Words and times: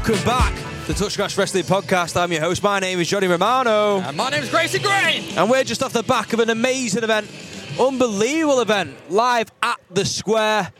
welcome 0.00 0.24
back 0.24 0.54
to 0.86 0.94
Touch 0.94 1.18
Touchgrass 1.18 1.36
Wrestling 1.36 1.64
Podcast. 1.64 2.18
I'm 2.18 2.32
your 2.32 2.40
host. 2.40 2.62
My 2.62 2.80
name 2.80 3.00
is 3.00 3.08
Johnny 3.08 3.26
Romano. 3.26 3.98
And 4.00 4.16
my 4.16 4.30
name 4.30 4.42
is 4.42 4.48
Gracie 4.48 4.78
Gray. 4.78 5.22
And 5.36 5.50
we're 5.50 5.62
just 5.62 5.82
off 5.82 5.92
the 5.92 6.02
back 6.02 6.32
of 6.32 6.40
an 6.40 6.48
amazing 6.48 7.04
event, 7.04 7.30
unbelievable 7.78 8.60
event, 8.60 8.96
live 9.10 9.52
at 9.62 9.78
the 9.90 10.06
Square. 10.06 10.72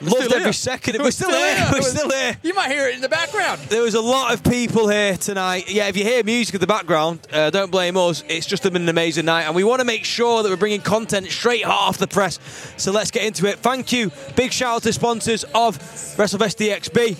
Loved 0.00 0.32
every 0.32 0.44
here. 0.44 0.52
second. 0.52 0.98
We're 0.98 1.04
We're 1.04 1.10
still 1.10 1.30
still 1.30 1.40
here. 1.40 1.56
here. 1.56 1.68
We're 1.72 1.82
still 1.82 2.10
here. 2.10 2.38
You 2.44 2.54
might 2.54 2.70
hear 2.70 2.88
it 2.88 2.94
in 2.94 3.00
the 3.00 3.08
background. 3.08 3.60
There 3.62 3.82
was 3.82 3.94
a 3.94 4.00
lot 4.00 4.32
of 4.32 4.44
people 4.44 4.86
here 4.88 5.16
tonight. 5.16 5.68
Yeah, 5.68 5.88
if 5.88 5.96
you 5.96 6.04
hear 6.04 6.22
music 6.22 6.54
in 6.54 6.60
the 6.60 6.66
background, 6.68 7.26
uh, 7.32 7.50
don't 7.50 7.72
blame 7.72 7.96
us. 7.96 8.22
It's 8.28 8.46
just 8.46 8.62
been 8.62 8.76
an 8.76 8.88
amazing 8.88 9.24
night, 9.24 9.44
and 9.44 9.56
we 9.56 9.64
want 9.64 9.80
to 9.80 9.84
make 9.84 10.04
sure 10.04 10.44
that 10.44 10.48
we're 10.48 10.56
bringing 10.56 10.80
content 10.80 11.26
straight 11.26 11.64
hot 11.64 11.88
off 11.88 11.98
the 11.98 12.06
press. 12.06 12.38
So 12.76 12.92
let's 12.92 13.10
get 13.10 13.24
into 13.24 13.46
it. 13.46 13.58
Thank 13.58 13.90
you. 13.90 14.12
Big 14.36 14.52
shout 14.52 14.76
out 14.76 14.82
to 14.84 14.92
sponsors 14.92 15.42
of 15.54 15.76
WrestleFest 15.78 16.56
DXB, 16.80 17.16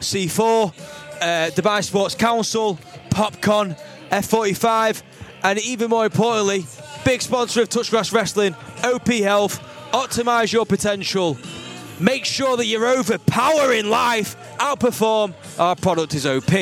C4, 0.00 0.72
uh, 1.20 1.50
Dubai 1.50 1.82
Sports 1.82 2.14
Council, 2.14 2.78
Popcon, 3.10 3.78
F45, 4.10 5.02
and 5.42 5.58
even 5.60 5.90
more 5.90 6.04
importantly, 6.04 6.66
big 7.04 7.22
sponsor 7.22 7.62
of 7.62 7.68
Touchgrass 7.68 8.12
Wrestling, 8.12 8.54
OP 8.84 9.08
Health. 9.08 9.60
Optimize 9.92 10.52
your 10.52 10.66
potential. 10.66 11.38
Make 11.98 12.24
sure 12.24 12.56
that 12.56 12.66
you're 12.66 12.86
overpowering 12.86 13.88
life. 13.88 14.36
Outperform. 14.58 15.34
Our 15.58 15.76
product 15.76 16.14
is 16.14 16.26
OP. 16.26 16.52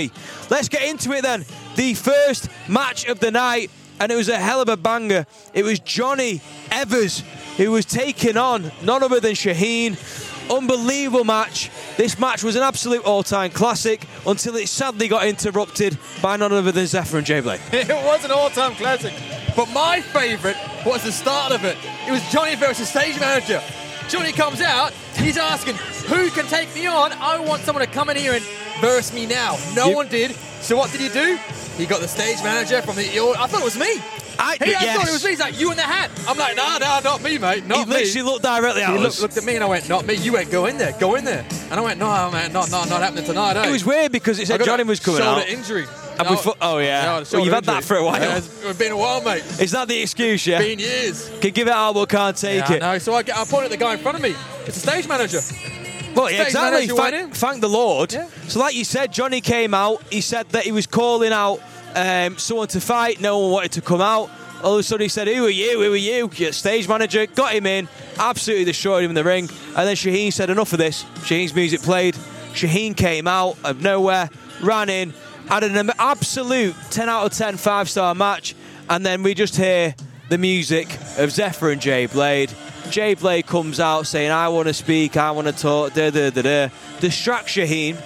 Let's 0.51 0.69
get 0.69 0.89
into 0.89 1.13
it 1.13 1.23
then. 1.23 1.45
The 1.75 1.95
first 1.95 2.49
match 2.69 3.07
of 3.07 3.19
the 3.19 3.31
night, 3.31 3.71
and 3.99 4.13
it 4.13 4.17
was 4.17 4.29
a 4.29 4.39
hell 4.39 4.61
of 4.61 4.69
a 4.69 4.77
banger. 4.77 5.27
It 5.53 5.65
was 5.65 5.81
Johnny 5.81 6.41
Evers 6.71 7.25
who 7.57 7.71
was 7.71 7.85
taking 7.85 8.37
on 8.37 8.71
none 8.83 9.03
other 9.03 9.21
than 9.21 9.33
Shaheen. 9.33 9.93
Unbelievable 10.51 11.25
match. 11.25 11.71
This 11.97 12.19
match 12.19 12.43
was 12.45 12.57
an 12.57 12.63
absolute 12.63 13.05
all-time 13.05 13.51
classic 13.51 14.07
until 14.27 14.57
it 14.57 14.69
sadly 14.69 15.09
got 15.09 15.27
interrupted 15.27 15.97
by 16.23 16.37
none 16.37 16.53
other 16.53 16.71
than 16.73 16.87
Zephyr 16.87 17.19
and 17.19 17.27
J 17.27 17.41
Blade. 17.41 17.61
It 17.73 17.89
was 18.05 18.25
an 18.25 18.31
all-time 18.31 18.75
classic. 18.75 19.13
But 19.57 19.67
my 19.71 20.01
favourite 20.01 20.57
was 20.85 21.03
the 21.05 21.13
start 21.13 21.53
of 21.53 21.65
it. 21.65 21.77
It 22.07 22.11
was 22.11 22.23
Johnny 22.31 22.57
versus 22.57 22.89
stage 22.89 23.19
manager. 23.21 23.63
Johnny 24.09 24.33
comes 24.33 24.61
out, 24.61 24.93
he's 25.17 25.39
asking, 25.39 25.77
who 25.77 26.29
can 26.31 26.47
take 26.47 26.75
me 26.75 26.87
on? 26.87 27.13
I 27.13 27.39
want 27.39 27.63
someone 27.63 27.85
to 27.87 27.91
come 27.91 28.11
in 28.11 28.17
here 28.17 28.35
and 28.35 28.45
verse 28.81 29.15
me 29.15 29.25
now. 29.27 29.57
No 29.75 29.87
Yep. 29.89 29.97
one 29.97 30.09
did. 30.09 30.33
So 30.61 30.77
what 30.77 30.91
did 30.93 31.01
he 31.01 31.09
do? 31.09 31.39
He 31.79 31.87
got 31.87 32.01
the 32.01 32.09
stage 32.09 32.43
manager 32.43 32.83
from 32.83 32.97
the. 32.97 33.05
I 33.09 33.47
thought 33.47 33.61
it 33.61 33.65
was 33.65 33.79
me. 33.79 34.01
I- 34.39 34.57
He, 34.65 34.75
I 34.75 34.95
thought 34.97 35.09
it 35.09 35.13
was 35.13 35.25
me. 35.25 35.31
He's 35.31 35.41
like, 35.41 35.59
you 35.61 35.71
in 35.71 35.77
the 35.77 35.83
hat. 35.83 36.11
I'm 36.29 36.37
like, 36.39 36.57
nah, 36.57 36.79
nah, 36.79 37.01
not 37.01 37.23
me, 37.23 37.39
mate. 37.39 37.67
Not 37.67 37.79
He 37.79 37.85
me. 37.87 37.91
literally 37.97 38.23
looked 38.23 38.43
directly 38.45 38.83
at 38.83 38.91
He 38.91 38.97
us. 38.97 39.03
looked, 39.03 39.21
looked 39.21 39.37
at 39.37 39.45
me 39.45 39.55
and 39.57 39.65
I 39.65 39.67
went, 39.67 39.89
not 39.89 40.07
me. 40.07 40.15
You 40.15 40.33
went, 40.33 40.51
go 40.51 40.67
in 40.67 40.79
there, 40.79 40.93
go 40.99 41.15
in 41.17 41.25
there. 41.25 41.45
And 41.71 41.75
I 41.75 41.81
went, 41.81 41.99
no, 41.99 42.07
man, 42.31 42.53
not, 42.53 42.71
not, 42.71 42.89
not 42.89 43.03
happening 43.03 43.25
tonight. 43.25 43.57
Eh? 43.57 43.69
It 43.69 43.73
was 43.73 43.85
weird 43.85 44.13
because 44.13 44.39
it 44.39 44.47
said 44.47 44.63
Johnny 44.65 44.85
was 44.85 45.01
coming 45.01 45.21
shoulder 45.23 45.43
out. 45.43 45.49
injury. 45.49 45.87
And 46.19 46.29
we 46.31 46.37
thought- 46.37 46.59
oh, 46.61 46.79
yeah. 46.79 47.21
the 47.21 47.37
Well, 47.37 47.45
you've 47.45 47.55
had 47.55 47.65
that 47.65 47.83
for 47.85 47.97
a 47.97 48.05
while. 48.05 48.21
Yeah, 48.21 48.37
it's, 48.39 48.65
it's 48.65 48.79
been 48.79 48.93
a 48.93 48.97
while, 48.97 49.21
mate. 49.23 49.43
Is 49.61 49.73
that 49.73 49.89
the 49.89 50.01
excuse, 50.01 50.47
yeah? 50.47 50.59
Been 50.59 50.79
years. 50.79 51.29
Can 51.41 51.51
give 51.53 51.67
it 51.67 51.73
out 51.75 51.95
but 51.95 52.09
can't 52.09 52.37
take 52.37 52.69
Yeah, 52.69 52.73
it. 52.75 52.81
know. 52.81 52.99
So 52.99 53.15
I, 53.15 53.23
get- 53.25 53.37
I 53.37 53.45
pointed 53.45 53.67
at 53.67 53.71
the 53.79 53.85
guy 53.85 53.95
in 53.95 53.99
front 53.99 54.17
of 54.17 54.23
me. 54.23 54.35
It's 54.67 54.77
a 54.77 54.81
stage 54.81 55.09
manager. 55.09 55.41
Well, 56.15 56.31
yeah, 56.31 56.45
exactly. 56.45 56.87
Thank, 56.87 57.35
thank 57.35 57.61
the 57.61 57.69
Lord. 57.69 58.13
Yeah. 58.13 58.29
So, 58.47 58.61
like 58.61 58.77
you 58.77 58.85
said, 58.85 59.13
Johnny 59.13 59.41
came 59.41 59.75
out. 59.75 60.01
He 60.13 60.21
said 60.21 60.49
that 60.51 60.63
he 60.63 60.71
was 60.71 60.87
calling 60.87 61.33
out 61.33 61.61
um, 61.95 62.39
someone 62.39 62.69
to 62.69 62.81
fight. 62.81 63.21
No 63.21 63.39
one 63.39 63.51
wanted 63.51 63.73
to 63.73 63.81
come 63.81 64.01
out. 64.01 64.31
All 64.63 64.75
of 64.75 64.81
a 64.81 64.83
sudden, 64.83 65.05
he 65.05 65.09
said, 65.09 65.29
"Who 65.29 65.47
are 65.47 65.51
you? 65.51 65.83
Who 65.83 65.93
are 65.93 65.97
you?" 65.97 66.31
Yeah, 66.37 66.51
stage 66.51 66.89
manager 66.89 67.27
got 67.27 67.53
him 67.53 67.67
in, 67.67 67.89
absolutely 68.19 68.65
destroyed 68.65 69.05
him 69.05 69.11
in 69.11 69.15
the 69.15 69.25
ring. 69.25 69.49
And 69.77 69.89
then 69.89 69.97
Shaheen 69.97 70.33
said, 70.33 70.51
"Enough 70.51 70.73
of 70.73 70.79
this." 70.79 71.05
Shaheen's 71.21 71.55
music 71.55 71.83
played. 71.83 72.15
Shaheen 72.55 72.97
came 72.97 73.27
out 73.27 73.59
of 73.65 73.83
nowhere, 73.83 74.31
ran 74.63 74.89
in, 74.89 75.13
had 75.49 75.65
an 75.65 75.91
absolute 75.99 76.75
10 76.91 77.09
out 77.09 77.27
of 77.27 77.33
10 77.33 77.57
five 77.57 77.91
star 77.91 78.15
match, 78.15 78.55
and 78.89 79.05
then 79.05 79.23
we 79.23 79.35
just 79.35 79.57
hear 79.57 79.95
the 80.29 80.39
music 80.39 80.97
of 81.19 81.31
Zephyr 81.31 81.71
and 81.71 81.81
Jay 81.81 82.07
Blade. 82.07 82.53
Jay 82.91 83.15
Blade 83.15 83.47
comes 83.47 83.81
out 83.81 84.07
saying, 84.07 84.31
I 84.31 84.49
want 84.49 84.69
to 84.69 84.75
speak, 84.75 85.17
I 85.17 85.31
want 85.33 85.49
to 85.49 85.53
talk, 85.53 85.95
da 85.95 86.11
da 86.11 86.31
da 86.31 86.43
da. 86.43 86.69
Distract 87.01 87.49
Shaheen, 87.49 87.97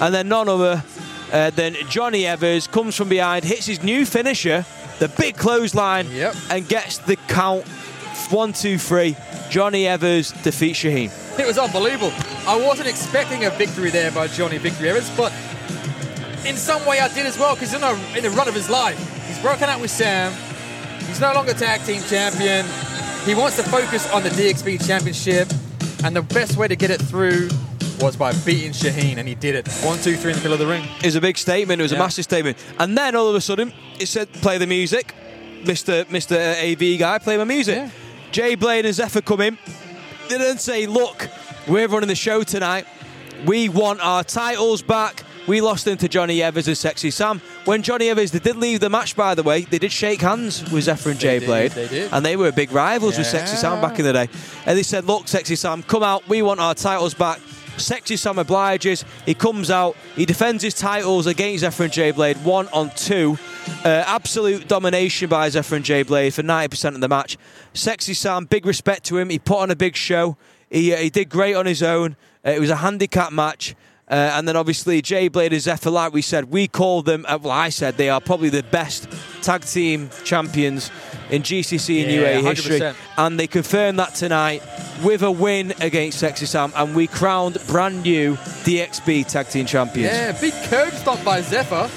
and 0.00 0.14
then 0.14 0.28
none 0.28 0.48
other 0.48 0.84
uh, 1.34 1.50
than 1.50 1.74
Johnny 1.90 2.24
Evers 2.26 2.66
comes 2.66 2.94
from 2.96 3.10
behind, 3.10 3.44
hits 3.44 3.66
his 3.66 3.82
new 3.82 4.06
finisher, 4.06 4.64
the 5.00 5.08
big 5.08 5.36
clothesline, 5.36 6.10
Yep. 6.10 6.34
and 6.50 6.66
gets 6.68 6.98
the 6.98 7.16
count. 7.28 7.64
One, 8.30 8.52
two, 8.54 8.78
three. 8.78 9.16
Johnny 9.50 9.86
Evers 9.86 10.30
defeats 10.42 10.78
Shaheen. 10.82 11.10
It 11.38 11.46
was 11.46 11.58
unbelievable. 11.58 12.12
I 12.46 12.56
wasn't 12.56 12.88
expecting 12.88 13.44
a 13.44 13.50
victory 13.50 13.90
there 13.90 14.10
by 14.12 14.28
Johnny 14.28 14.56
Victory 14.58 14.88
Evans, 14.88 15.10
but 15.16 15.32
in 16.46 16.56
some 16.56 16.84
way 16.86 17.00
I 17.00 17.08
did 17.08 17.26
as 17.26 17.38
well 17.38 17.54
because 17.54 17.74
in, 17.74 17.80
the- 17.80 17.98
in 18.16 18.22
the 18.22 18.30
run 18.30 18.48
of 18.48 18.54
his 18.54 18.70
life, 18.70 18.96
he's 19.26 19.38
broken 19.40 19.64
out 19.68 19.80
with 19.80 19.90
Sam. 19.90 20.32
He's 21.06 21.20
no 21.20 21.32
longer 21.34 21.52
tag 21.54 21.82
team 21.84 22.02
champion. 22.08 22.64
He 23.26 23.34
wants 23.34 23.56
to 23.56 23.62
focus 23.64 24.10
on 24.12 24.22
the 24.22 24.30
DXB 24.30 24.86
championship, 24.86 25.48
and 26.04 26.14
the 26.14 26.22
best 26.22 26.56
way 26.56 26.68
to 26.68 26.76
get 26.76 26.90
it 26.90 27.00
through 27.00 27.48
was 28.00 28.16
by 28.16 28.32
beating 28.44 28.72
Shaheen, 28.72 29.18
and 29.18 29.28
he 29.28 29.34
did 29.34 29.54
it. 29.54 29.68
One, 29.84 29.98
two, 29.98 30.16
three 30.16 30.32
in 30.32 30.38
the 30.38 30.42
middle 30.42 30.54
of 30.54 30.58
the 30.58 30.66
ring. 30.66 30.84
It 30.98 31.06
was 31.06 31.16
a 31.16 31.20
big 31.20 31.36
statement. 31.38 31.80
It 31.80 31.84
was 31.84 31.92
a 31.92 31.98
massive 31.98 32.24
statement. 32.24 32.56
And 32.78 32.96
then 32.96 33.14
all 33.14 33.28
of 33.28 33.34
a 33.34 33.40
sudden, 33.40 33.72
it 33.98 34.06
said, 34.06 34.32
"Play 34.34 34.58
the 34.58 34.66
music." 34.66 35.14
Mister 35.64 36.04
Mister 36.10 36.34
uh, 36.34 36.62
AV 36.62 36.98
guy, 36.98 37.18
play 37.18 37.36
my 37.38 37.44
music. 37.44 37.76
Yeah. 37.76 37.90
Jay 38.32 38.54
Blade 38.54 38.84
and 38.84 38.94
Zephyr 38.94 39.22
come 39.22 39.40
in. 39.40 39.58
They 40.28 40.38
didn't 40.38 40.60
say, 40.60 40.86
"Look, 40.86 41.28
we're 41.66 41.86
running 41.88 42.08
the 42.08 42.14
show 42.14 42.42
tonight. 42.42 42.86
We 43.46 43.68
want 43.68 44.00
our 44.00 44.24
titles 44.24 44.82
back." 44.82 45.22
We 45.46 45.60
lost 45.60 45.84
them 45.84 45.98
to 45.98 46.08
Johnny 46.08 46.42
Evers 46.42 46.68
and 46.68 46.76
Sexy 46.76 47.10
Sam. 47.10 47.42
When 47.66 47.82
Johnny 47.82 48.08
Evers, 48.08 48.30
they 48.30 48.38
did 48.38 48.56
leave 48.56 48.80
the 48.80 48.88
match, 48.88 49.14
by 49.14 49.34
the 49.34 49.42
way. 49.42 49.60
They 49.60 49.78
did 49.78 49.92
shake 49.92 50.22
hands 50.22 50.62
with 50.72 50.84
Zephyr 50.84 51.10
and 51.10 51.20
Jay 51.20 51.38
did, 51.38 51.46
Blade, 51.46 51.72
they 51.72 51.86
did. 51.86 52.10
and 52.14 52.24
they 52.24 52.34
were 52.36 52.50
big 52.50 52.72
rivals 52.72 53.18
with 53.18 53.26
Sexy 53.26 53.56
Sam 53.56 53.78
back 53.82 53.98
in 53.98 54.06
the 54.06 54.12
day. 54.14 54.28
And 54.64 54.78
they 54.78 54.82
said, 54.82 55.04
"Look, 55.04 55.28
Sexy 55.28 55.54
Sam, 55.54 55.82
come 55.82 56.02
out. 56.02 56.26
We 56.28 56.40
want 56.40 56.60
our 56.60 56.74
titles 56.74 57.12
back." 57.12 57.40
Sexy 57.76 58.16
Sam 58.16 58.38
obliges. 58.38 59.04
He 59.26 59.34
comes 59.34 59.70
out. 59.70 59.96
He 60.16 60.26
defends 60.26 60.62
his 60.62 60.74
titles 60.74 61.26
against 61.26 61.60
Zephyr 61.60 61.84
and 61.84 61.92
J 61.92 62.10
Blade, 62.10 62.36
one 62.44 62.68
on 62.68 62.90
two. 62.90 63.38
Uh, 63.84 64.04
absolute 64.06 64.68
domination 64.68 65.28
by 65.28 65.48
Zephyr 65.48 65.76
and 65.76 65.84
J 65.84 66.02
Blade 66.02 66.34
for 66.34 66.42
90% 66.42 66.94
of 66.94 67.00
the 67.00 67.08
match. 67.08 67.36
Sexy 67.72 68.14
Sam, 68.14 68.44
big 68.44 68.66
respect 68.66 69.04
to 69.04 69.18
him. 69.18 69.30
He 69.30 69.38
put 69.38 69.58
on 69.58 69.70
a 69.70 69.76
big 69.76 69.96
show. 69.96 70.36
He, 70.70 70.92
uh, 70.92 70.98
he 70.98 71.10
did 71.10 71.28
great 71.28 71.54
on 71.54 71.66
his 71.66 71.82
own. 71.82 72.16
Uh, 72.46 72.50
it 72.50 72.60
was 72.60 72.70
a 72.70 72.76
handicap 72.76 73.32
match. 73.32 73.74
Uh, 74.06 74.32
and 74.34 74.46
then 74.46 74.54
obviously 74.54 75.00
Jay 75.00 75.28
Blade 75.28 75.52
and 75.54 75.62
Zephyr, 75.62 75.88
like 75.90 76.12
we 76.12 76.20
said, 76.20 76.50
we 76.50 76.68
call 76.68 77.00
them, 77.02 77.24
uh, 77.26 77.38
well, 77.40 77.52
I 77.52 77.70
said 77.70 77.96
they 77.96 78.10
are 78.10 78.20
probably 78.20 78.50
the 78.50 78.62
best 78.64 79.08
tag 79.40 79.62
team 79.64 80.10
champions 80.24 80.90
in 81.30 81.42
GCC 81.42 82.02
and 82.02 82.12
Yeah, 82.12 82.34
UAE 82.40 82.42
history. 82.42 82.80
100%. 82.80 82.94
And 83.16 83.40
they 83.40 83.46
confirmed 83.46 83.98
that 83.98 84.14
tonight 84.14 84.62
with 85.02 85.22
a 85.22 85.30
win 85.30 85.72
against 85.80 86.18
Sexy 86.18 86.44
Sam. 86.44 86.70
And 86.76 86.94
we 86.94 87.06
crowned 87.06 87.56
brand 87.66 88.02
new 88.02 88.34
DXB 88.64 89.26
tag 89.26 89.48
team 89.48 89.64
champions. 89.64 90.12
Yeah, 90.14 90.32
big 90.38 90.52
curb 90.68 90.92
stop 90.94 91.24
by 91.24 91.40
Zephyr. 91.40 91.88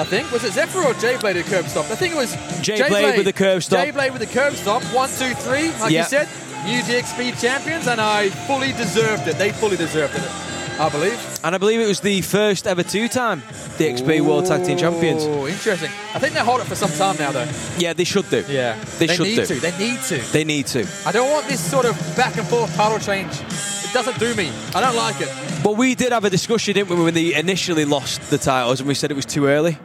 I 0.00 0.04
think 0.04 0.30
was 0.30 0.44
it 0.44 0.52
Zephyr 0.52 0.80
or 0.84 0.94
J 0.94 1.16
Blade 1.16 1.36
who 1.36 1.42
curb 1.42 1.66
stop? 1.66 1.90
I 1.90 1.96
think 1.96 2.14
it 2.14 2.18
was 2.18 2.36
J 2.60 2.86
Blade 2.88 3.16
with 3.16 3.24
the 3.26 3.32
curb 3.32 3.62
stop. 3.62 3.84
J 3.84 3.90
Blade 3.92 4.12
with 4.12 4.20
the 4.20 4.26
curb 4.32 4.54
stop. 4.54 4.82
One, 4.94 5.08
two, 5.08 5.32
three. 5.34 5.72
Like 5.80 5.90
Yeah. 5.90 6.02
you 6.02 6.06
said, 6.08 6.28
new 6.66 6.80
DXB 6.82 7.40
champions, 7.40 7.86
and 7.88 8.00
I 8.00 8.28
fully 8.46 8.72
deserved 8.72 9.26
it. 9.26 9.38
They 9.38 9.50
fully 9.52 9.76
deserved 9.78 10.14
it. 10.14 10.47
I 10.78 10.88
believe. 10.90 11.38
And 11.44 11.54
I 11.54 11.58
believe 11.58 11.80
it 11.80 11.86
was 11.88 12.00
the 12.00 12.22
first 12.22 12.66
ever 12.66 12.82
two 12.82 13.08
time 13.08 13.42
DXB 13.78 14.20
World 14.20 14.46
Tag 14.46 14.64
Team 14.64 14.78
Champions. 14.78 15.24
Oh, 15.24 15.46
interesting. 15.46 15.90
I 16.14 16.18
think 16.18 16.34
they 16.34 16.40
hold 16.40 16.60
it 16.60 16.66
for 16.66 16.74
some 16.76 16.90
time 16.90 17.16
now, 17.18 17.32
though. 17.32 17.48
Yeah, 17.78 17.92
they 17.92 18.04
should 18.04 18.28
do. 18.30 18.44
Yeah, 18.48 18.78
They 18.98 19.08
should 19.08 19.24
do. 19.24 19.36
They 19.36 19.36
need 19.36 19.46
do. 19.46 19.54
to. 19.54 19.60
They 19.60 19.78
need 19.78 20.00
to. 20.02 20.32
They 20.32 20.44
need 20.44 20.66
to. 20.68 20.86
I 21.06 21.12
don't 21.12 21.30
want 21.30 21.46
this 21.48 21.60
sort 21.60 21.84
of 21.86 21.96
back 22.16 22.36
and 22.36 22.46
forth 22.46 22.74
title 22.76 22.98
change. 22.98 23.32
It 23.40 23.92
doesn't 23.92 24.18
do 24.18 24.34
me. 24.34 24.50
I 24.74 24.80
don't 24.80 24.96
like 24.96 25.20
it. 25.20 25.28
But 25.64 25.76
we 25.76 25.94
did 25.94 26.12
have 26.12 26.24
a 26.24 26.30
discussion, 26.30 26.74
didn't 26.74 26.90
we, 26.96 27.02
when 27.04 27.14
they 27.14 27.34
initially 27.34 27.84
lost 27.84 28.20
the 28.30 28.38
titles 28.38 28.80
and 28.80 28.88
we 28.88 28.94
said 28.94 29.10
it 29.10 29.14
was 29.14 29.26
too 29.26 29.46
early? 29.46 29.78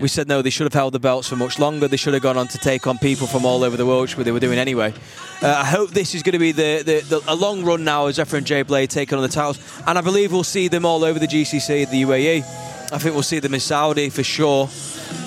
We 0.00 0.08
said 0.08 0.28
no, 0.28 0.42
they 0.42 0.50
should 0.50 0.64
have 0.64 0.74
held 0.74 0.94
the 0.94 1.00
belts 1.00 1.28
for 1.28 1.36
much 1.36 1.58
longer. 1.58 1.88
They 1.88 1.96
should 1.96 2.14
have 2.14 2.22
gone 2.22 2.36
on 2.36 2.48
to 2.48 2.58
take 2.58 2.86
on 2.86 2.98
people 2.98 3.26
from 3.26 3.44
all 3.44 3.64
over 3.64 3.76
the 3.76 3.86
world, 3.86 4.14
which 4.14 4.24
they 4.24 4.32
were 4.32 4.40
doing 4.40 4.58
anyway. 4.58 4.94
Uh, 5.42 5.48
I 5.48 5.64
hope 5.64 5.90
this 5.90 6.14
is 6.14 6.22
going 6.22 6.34
to 6.34 6.38
be 6.38 6.52
the, 6.52 6.82
the, 6.84 7.00
the 7.00 7.22
a 7.26 7.34
long 7.34 7.64
run 7.64 7.84
now 7.84 8.06
as 8.06 8.16
Zephyr 8.16 8.36
and 8.36 8.46
Jay 8.46 8.62
Blade 8.62 8.90
taking 8.90 9.16
on 9.16 9.22
the 9.22 9.28
titles, 9.28 9.58
and 9.86 9.98
I 9.98 10.00
believe 10.00 10.32
we'll 10.32 10.44
see 10.44 10.68
them 10.68 10.84
all 10.84 11.04
over 11.04 11.18
the 11.18 11.26
GCC, 11.26 11.90
the 11.90 12.02
UAE. 12.02 12.42
I 12.90 12.98
think 12.98 13.14
we'll 13.14 13.22
see 13.22 13.38
them 13.38 13.54
in 13.54 13.60
Saudi 13.60 14.08
for 14.08 14.22
sure. 14.22 14.68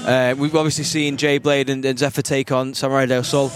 Uh, 0.06 0.33
we've 0.38 0.56
obviously 0.56 0.83
seen 0.83 1.17
Jay 1.17 1.38
Blade 1.38 1.69
and, 1.69 1.85
and 1.85 2.00
Zephyr 2.00 2.21
take 2.24 2.51
on 2.51 2.74
Samuray 2.74 3.06
Del 3.06 3.24
Sol 3.24 3.51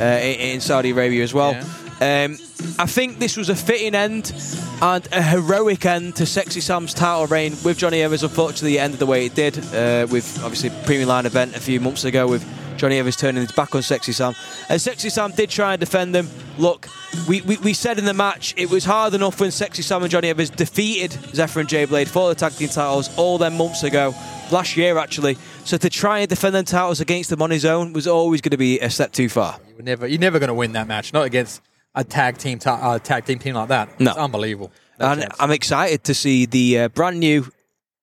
uh, 0.00 0.04
in, 0.22 0.54
in 0.54 0.60
Saudi 0.60 0.90
Arabia 0.90 1.22
as 1.22 1.34
well. 1.34 1.52
Um, 2.00 2.38
I 2.78 2.86
think 2.86 3.18
this 3.18 3.36
was 3.36 3.50
a 3.50 3.54
fitting 3.54 3.94
end 3.94 4.32
and 4.80 5.06
a 5.12 5.22
heroic 5.22 5.84
end 5.84 6.16
to 6.16 6.24
Sexy 6.24 6.60
Sam's 6.60 6.94
title 6.94 7.26
reign 7.26 7.54
with 7.62 7.76
Johnny 7.76 8.00
Evers. 8.00 8.22
Unfortunately, 8.22 8.78
it 8.78 8.80
ended 8.80 9.00
the 9.00 9.06
way 9.06 9.26
it 9.26 9.34
did, 9.34 9.58
uh, 9.74 10.06
with 10.10 10.42
obviously 10.42 10.70
premium 10.86 11.08
line 11.10 11.26
event 11.26 11.54
a 11.54 11.60
few 11.60 11.78
months 11.78 12.04
ago 12.04 12.26
with 12.26 12.42
Johnny 12.78 12.98
Evans 12.98 13.16
turning 13.16 13.42
his 13.42 13.52
back 13.52 13.74
on 13.74 13.82
Sexy 13.82 14.12
Sam. 14.12 14.34
And 14.70 14.80
Sexy 14.80 15.10
Sam 15.10 15.32
did 15.32 15.50
try 15.50 15.74
and 15.74 15.80
defend 15.80 16.14
them. 16.14 16.30
Look, 16.56 16.88
we, 17.28 17.42
we, 17.42 17.58
we 17.58 17.74
said 17.74 17.98
in 17.98 18.06
the 18.06 18.14
match 18.14 18.54
it 18.56 18.70
was 18.70 18.86
hard 18.86 19.12
enough 19.12 19.38
when 19.38 19.50
Sexy 19.50 19.82
Sam 19.82 20.02
and 20.02 20.10
Johnny 20.10 20.28
Evans 20.28 20.48
defeated 20.48 21.12
Zephyr 21.34 21.60
and 21.60 21.68
J 21.68 21.84
Blade 21.84 22.08
for 22.08 22.30
the 22.30 22.34
tag 22.34 22.52
team 22.52 22.70
titles 22.70 23.14
all 23.18 23.36
them 23.36 23.58
months 23.58 23.82
ago, 23.82 24.14
last 24.50 24.78
year 24.78 24.96
actually. 24.96 25.36
So 25.64 25.76
to 25.76 25.90
try 25.90 26.20
and 26.20 26.28
defend 26.30 26.54
them 26.54 26.64
titles 26.64 27.00
against 27.00 27.28
them 27.28 27.42
on 27.42 27.50
his 27.50 27.66
own 27.66 27.92
was 27.92 28.06
always 28.06 28.40
going 28.40 28.52
to 28.52 28.56
be 28.56 28.80
a 28.80 28.88
step 28.88 29.12
too 29.12 29.28
far. 29.28 29.58
You're 29.76 29.84
never, 29.84 30.06
you're 30.06 30.18
never 30.18 30.38
going 30.38 30.48
to 30.48 30.54
win 30.54 30.72
that 30.72 30.86
match. 30.86 31.12
Not 31.12 31.26
against 31.26 31.60
a 31.94 32.04
tag 32.04 32.38
team, 32.38 32.58
ta- 32.58 32.78
uh, 32.80 32.98
tag 32.98 33.24
team 33.24 33.38
team 33.38 33.54
like 33.54 33.68
that. 33.68 33.98
No. 34.00 34.10
It's 34.10 34.18
unbelievable. 34.18 34.72
No 34.98 35.06
And 35.12 35.22
chance. 35.22 35.36
I'm 35.40 35.50
excited 35.50 36.04
to 36.04 36.14
see 36.14 36.46
the 36.46 36.78
uh, 36.80 36.88
brand 36.88 37.20
new 37.20 37.46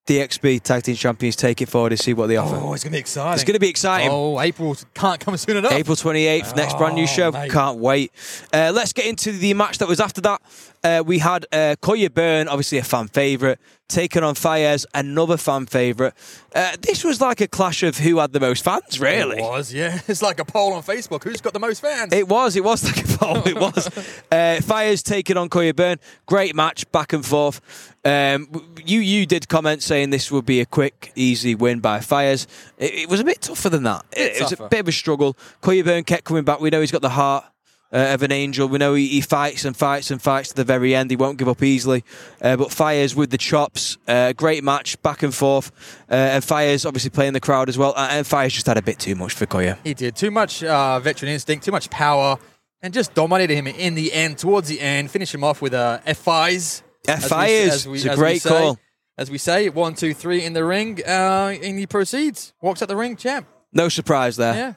DXB 0.08 0.62
Tag 0.62 0.82
Team 0.82 0.94
Champions 0.96 1.36
take 1.36 1.60
it 1.60 1.68
forward 1.68 1.92
and 1.92 2.00
see 2.00 2.14
what 2.14 2.28
they 2.28 2.36
offer. 2.38 2.56
oh, 2.56 2.72
it's 2.72 2.82
going 2.82 2.92
to 2.92 2.96
be 2.96 2.98
exciting. 2.98 3.34
it's 3.34 3.44
going 3.44 3.54
to 3.54 3.60
be 3.60 3.68
exciting. 3.68 4.08
Oh, 4.10 4.40
April 4.40 4.74
can't 4.94 5.20
come 5.20 5.36
soon 5.36 5.58
enough. 5.58 5.72
April 5.72 5.96
28th, 5.96 6.56
next 6.56 6.78
brand 6.78 6.94
new 6.94 7.02
Oh, 7.02 7.06
show. 7.06 7.30
mate. 7.30 7.50
Can't 7.52 7.78
wait. 7.78 8.10
Uh, 8.52 8.72
let's 8.74 8.94
get 8.94 9.04
into 9.06 9.32
the 9.32 9.52
match 9.52 9.76
that 9.78 9.86
was 9.86 10.00
after 10.00 10.22
that. 10.22 10.40
Uh, 10.82 11.02
we 11.04 11.18
had 11.18 11.44
uh, 11.52 11.76
Koya 11.82 12.12
Byrne, 12.12 12.48
obviously 12.48 12.78
a 12.78 12.84
fan 12.84 13.08
favourite, 13.08 13.58
taking 13.88 14.22
on 14.22 14.34
Fayez, 14.34 14.86
another 14.94 15.36
fan 15.36 15.66
favourite. 15.66 16.14
Uh, 16.54 16.76
this 16.80 17.02
was 17.04 17.20
like 17.20 17.40
a 17.40 17.48
clash 17.48 17.82
of 17.82 17.98
who 17.98 18.18
had 18.18 18.32
the 18.32 18.40
most 18.40 18.64
fans, 18.64 18.98
really. 19.00 19.38
It 19.38 19.42
was, 19.42 19.74
yeah. 19.74 20.00
It's 20.08 20.22
like 20.22 20.38
a 20.38 20.44
poll 20.44 20.72
on 20.72 20.82
Facebook. 20.84 21.24
Who's 21.24 21.40
got 21.40 21.52
the 21.52 21.58
most 21.58 21.80
fans? 21.80 22.12
It 22.12 22.28
was. 22.28 22.54
It 22.56 22.62
was 22.64 22.84
like 22.84 23.04
a 23.04 23.18
poll. 23.18 23.42
It 23.46 23.58
was. 23.58 23.90
uh, 24.32 24.60
Fires 24.62 25.02
taking 25.02 25.36
on 25.36 25.48
Koya 25.50 25.74
Byrne. 25.76 25.98
Great 26.26 26.54
match, 26.54 26.90
back 26.92 27.12
and 27.12 27.26
forth. 27.26 27.60
Um, 28.08 28.48
you 28.86 29.00
you 29.00 29.26
did 29.26 29.48
comment 29.48 29.82
saying 29.82 30.10
this 30.10 30.30
would 30.32 30.46
be 30.46 30.60
a 30.60 30.66
quick, 30.66 31.12
easy 31.14 31.54
win 31.54 31.80
by 31.80 32.00
Fires. 32.00 32.46
It, 32.78 32.94
it 32.94 33.08
was 33.10 33.20
a 33.20 33.24
bit 33.24 33.42
tougher 33.42 33.68
than 33.68 33.82
that. 33.82 34.06
It, 34.12 34.36
it 34.36 34.42
was 34.42 34.52
a 34.52 34.68
bit 34.68 34.80
of 34.80 34.88
a 34.88 34.92
struggle. 34.92 35.36
Koya 35.62 35.84
Byrne 35.84 36.04
kept 36.04 36.24
coming 36.24 36.44
back. 36.44 36.60
We 36.60 36.70
know 36.70 36.80
he's 36.80 36.92
got 36.92 37.02
the 37.02 37.10
heart. 37.10 37.44
Uh, 37.90 38.12
of 38.12 38.22
an 38.22 38.30
angel. 38.30 38.68
We 38.68 38.76
know 38.76 38.92
he, 38.92 39.08
he, 39.08 39.22
fights 39.22 39.64
and 39.64 39.74
fights 39.74 40.10
and 40.10 40.20
fights 40.20 40.50
to 40.50 40.56
the 40.56 40.64
very 40.64 40.94
end. 40.94 41.08
He 41.10 41.16
won't 41.16 41.38
give 41.38 41.48
up 41.48 41.62
easily. 41.62 42.04
Uh, 42.38 42.54
but 42.54 42.70
Fires 42.70 43.16
with 43.16 43.30
the 43.30 43.38
chops, 43.38 43.96
uh, 44.06 44.34
great 44.34 44.62
match, 44.62 45.00
back 45.00 45.22
and 45.22 45.34
forth. 45.34 45.72
Uh, 46.10 46.14
and 46.14 46.44
Fires 46.44 46.84
obviously 46.84 47.08
playing 47.08 47.32
the 47.32 47.40
crowd 47.40 47.70
as 47.70 47.78
well. 47.78 47.94
Uh, 47.96 48.08
and 48.10 48.26
Fires 48.26 48.52
just 48.52 48.66
had 48.66 48.76
a 48.76 48.82
bit 48.82 48.98
too 48.98 49.14
much 49.14 49.32
for 49.32 49.46
Koya. 49.46 49.78
He 49.84 49.94
did. 49.94 50.16
Too 50.16 50.30
much 50.30 50.62
uh, 50.62 51.00
veteran 51.00 51.32
instinct, 51.32 51.64
too 51.64 51.72
much 51.72 51.88
power, 51.88 52.38
and 52.82 52.92
just 52.92 53.14
dominated 53.14 53.54
him 53.54 53.66
in 53.66 53.94
the 53.94 54.12
end, 54.12 54.36
towards 54.36 54.68
the 54.68 54.82
end. 54.82 55.10
Finish 55.10 55.34
him 55.34 55.42
off 55.42 55.62
with 55.62 55.72
a 55.72 56.02
F5s 56.06 56.82
FI 57.06 57.46
is. 57.46 57.86
We, 57.88 58.06
a 58.08 58.14
great 58.14 58.42
say, 58.42 58.48
call. 58.48 58.78
As 59.16 59.30
we 59.30 59.38
say, 59.38 59.68
one, 59.68 59.94
two, 59.94 60.14
three 60.14 60.44
in 60.44 60.52
the 60.52 60.64
ring, 60.64 61.00
uh, 61.06 61.54
and 61.62 61.78
he 61.78 61.86
proceeds. 61.86 62.52
Walks 62.62 62.82
out 62.82 62.88
the 62.88 62.96
ring, 62.96 63.16
champ. 63.16 63.46
No 63.72 63.88
surprise 63.88 64.36
there. 64.36 64.54
Yeah. 64.54 64.74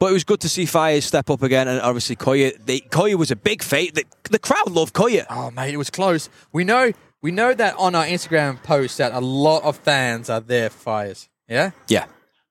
But 0.00 0.10
it 0.10 0.12
was 0.14 0.24
good 0.24 0.40
to 0.40 0.48
see 0.48 0.66
Fires 0.66 1.04
step 1.04 1.30
up 1.30 1.42
again, 1.42 1.68
and 1.68 1.80
obviously 1.80 2.16
Koya. 2.16 2.58
Koya 2.90 3.14
was 3.14 3.30
a 3.30 3.36
big 3.36 3.62
fate. 3.62 3.94
The, 3.94 4.04
the 4.30 4.38
crowd 4.38 4.70
loved 4.70 4.94
Koya. 4.94 5.24
Oh 5.30 5.50
mate, 5.50 5.72
it 5.72 5.76
was 5.76 5.90
close. 5.90 6.28
We 6.52 6.64
know, 6.64 6.92
we 7.22 7.30
know 7.30 7.54
that 7.54 7.76
on 7.76 7.94
our 7.94 8.04
Instagram 8.04 8.62
post 8.62 8.98
that 8.98 9.12
a 9.12 9.20
lot 9.20 9.62
of 9.62 9.76
fans 9.78 10.28
are 10.28 10.40
there 10.40 10.68
for 10.68 10.78
Fires. 10.78 11.28
Yeah, 11.48 11.70
yeah. 11.88 12.06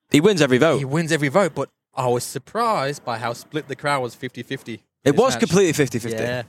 He 0.09 0.21
wins 0.21 0.41
every 0.41 0.57
vote. 0.57 0.77
He 0.77 0.85
wins 0.85 1.11
every 1.11 1.27
vote, 1.27 1.53
but 1.53 1.69
I 1.93 2.07
was 2.07 2.23
surprised 2.23 3.03
by 3.03 3.17
how 3.17 3.33
split 3.33 3.67
the 3.67 3.75
crowd 3.75 4.01
was 4.01 4.15
50-50. 4.15 4.79
It 5.03 5.15
was 5.15 5.33
match. 5.33 5.39
completely 5.39 5.85
50-50. 5.85 6.11
Yeah. 6.11 6.43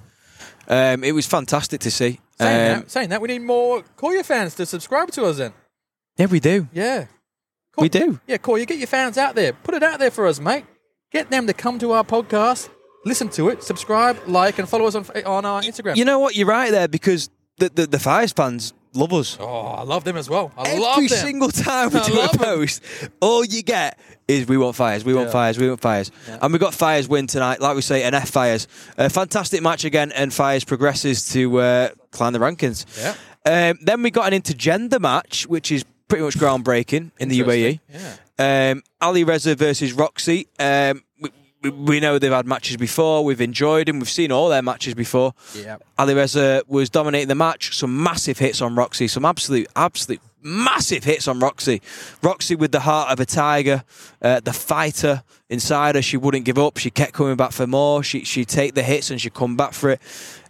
Um, 0.69 1.05
it 1.05 1.13
was 1.13 1.27
fantastic 1.27 1.81
to 1.83 1.91
see. 1.91 2.21
Saying, 2.39 2.75
Um, 2.77 2.81
that, 2.81 2.91
saying 2.91 3.09
that, 3.11 3.21
we 3.21 3.29
need 3.29 3.43
more 3.43 3.83
Koya 3.97 4.25
fans 4.25 4.55
to 4.57 4.67
subscribe 4.67 5.11
to 5.13 5.25
us 5.25 5.37
then. 5.39 5.53
yeah, 6.17 6.27
we 6.27 6.41
do. 6.41 6.69
Yeah. 6.73 7.07
We 7.77 7.89
do. 7.89 8.21
Yeah, 8.27 8.37
Koya, 8.39 8.67
get 8.67 8.79
your 8.79 8.87
fans 8.87 9.19
out 9.19 9.35
there. 9.35 9.53
Put 9.53 9.75
it 9.75 9.83
out 9.83 9.99
there 9.99 10.11
for 10.11 10.27
us, 10.27 10.39
mate. 10.41 10.65
Get 11.11 11.31
them 11.31 11.47
to 11.47 11.53
come 11.53 11.79
to 11.81 11.93
our 11.93 12.05
podcast, 12.05 12.69
listen 13.05 13.29
to 13.31 13.49
it, 13.49 13.63
subscribe, 13.63 14.17
like, 14.27 14.59
and 14.59 14.69
follow 14.69 14.87
us 14.87 14.95
on, 14.95 15.05
on 15.25 15.45
our 15.45 15.61
Instagram. 15.63 15.97
You 15.97 16.05
know 16.05 16.19
what? 16.19 16.35
You're 16.37 16.47
right 16.49 16.71
there 16.71 16.89
because 16.89 17.31
the 17.59 17.69
the, 17.69 17.87
the 17.87 17.99
Fires 17.99 18.33
fans 18.33 18.73
love 18.95 19.13
us. 19.13 19.37
oh, 19.41 19.67
I 19.67 19.83
love 19.83 20.05
them 20.05 20.17
as 20.17 20.29
well. 20.31 20.53
I 20.57 20.69
Every 20.71 20.81
love 20.83 20.97
them. 20.99 21.09
single 21.09 21.51
time 21.51 21.91
we 21.91 22.01
I 22.01 22.07
do 22.07 22.15
a 22.15 22.17
love 22.17 22.33
'em. 22.35 22.39
post, 22.39 22.83
all 23.21 23.45
you 23.45 23.63
get 23.63 23.99
is 24.27 24.47
we 24.49 24.57
want 24.57 24.77
fires, 24.77 25.05
we 25.05 25.13
want 25.15 25.27
Yeah. 25.29 25.33
fires, 25.33 25.59
we 25.59 25.69
want 25.69 25.81
fires. 25.81 26.11
And 26.41 26.53
we 26.53 26.59
got 26.59 26.73
fires 26.75 27.09
win 27.09 27.27
tonight, 27.27 27.61
like 27.61 27.75
we 27.77 27.83
say, 27.83 28.03
an 28.05 28.15
F 28.15 28.31
fires. 28.31 28.67
A 28.97 29.11
fantastic 29.11 29.63
match 29.63 29.85
again, 29.85 30.13
and 30.13 30.33
fires 30.33 30.65
progresses 30.65 31.29
to 31.33 31.59
uh, 31.61 31.89
climb 32.11 32.33
the 32.33 32.39
rankings. 32.39 32.87
Yeah. 32.99 33.15
Um, 33.71 33.79
then 33.83 34.03
we 34.03 34.11
got 34.11 34.33
an 34.33 34.41
intergender 34.41 34.99
match, 35.01 35.47
which 35.47 35.71
is 35.71 35.85
pretty 36.09 36.25
much 36.25 36.39
groundbreaking 36.39 37.11
in 37.19 37.29
the 37.29 37.41
UAE. 37.41 37.81
Yeah. 37.93 38.71
Um, 38.73 38.83
Ali 39.01 39.25
Reza 39.25 39.55
versus 39.55 39.93
Roxy. 39.93 40.47
Um, 40.59 41.03
we, 41.71 42.01
know 42.01 42.19
they've 42.19 42.33
had 42.33 42.47
matches 42.47 42.77
before. 42.77 43.25
We've 43.25 43.41
enjoyed 43.41 43.89
them. 43.89 43.99
We've 43.99 44.09
seen 44.09 44.33
all 44.33 44.49
their 44.49 44.63
matches 44.63 44.95
before. 44.95 45.35
Yeah. 45.55 45.77
Ali 45.99 46.15
Reza 46.15 46.63
was 46.67 46.91
dominating 46.91 47.29
the 47.29 47.35
match. 47.35 47.77
Some 47.77 48.03
massive 48.03 48.39
hits 48.39 48.61
on 48.61 48.75
Roxy. 48.75 49.09
Some 49.09 49.25
absolute, 49.25 49.69
absolute 49.77 50.21
massive 50.45 51.05
hits 51.05 51.27
on 51.27 51.41
Roxy. 51.41 51.81
Roxy 52.23 52.55
with 52.55 52.71
the 52.71 52.81
heart 52.81 53.11
of 53.11 53.19
a 53.19 53.27
tiger, 53.27 53.83
uh, 54.23 54.41
the 54.41 54.53
fighter 54.53 55.23
inside 55.49 55.95
her. 55.95 56.03
She 56.03 56.17
wouldn't 56.17 56.45
give 56.45 56.59
up. 56.59 56.77
She 56.77 56.91
kept 56.91 57.15
coming 57.15 57.37
back 57.37 57.53
for 57.53 57.67
more. 57.67 58.03
She 58.03 58.25
she'd 58.25 58.49
take 58.49 58.75
the 58.75 58.83
hits 58.83 59.11
and 59.11 59.21
she'd 59.21 59.35
come 59.35 59.57
back 59.57 59.73
for 59.73 59.91
it. 59.91 60.01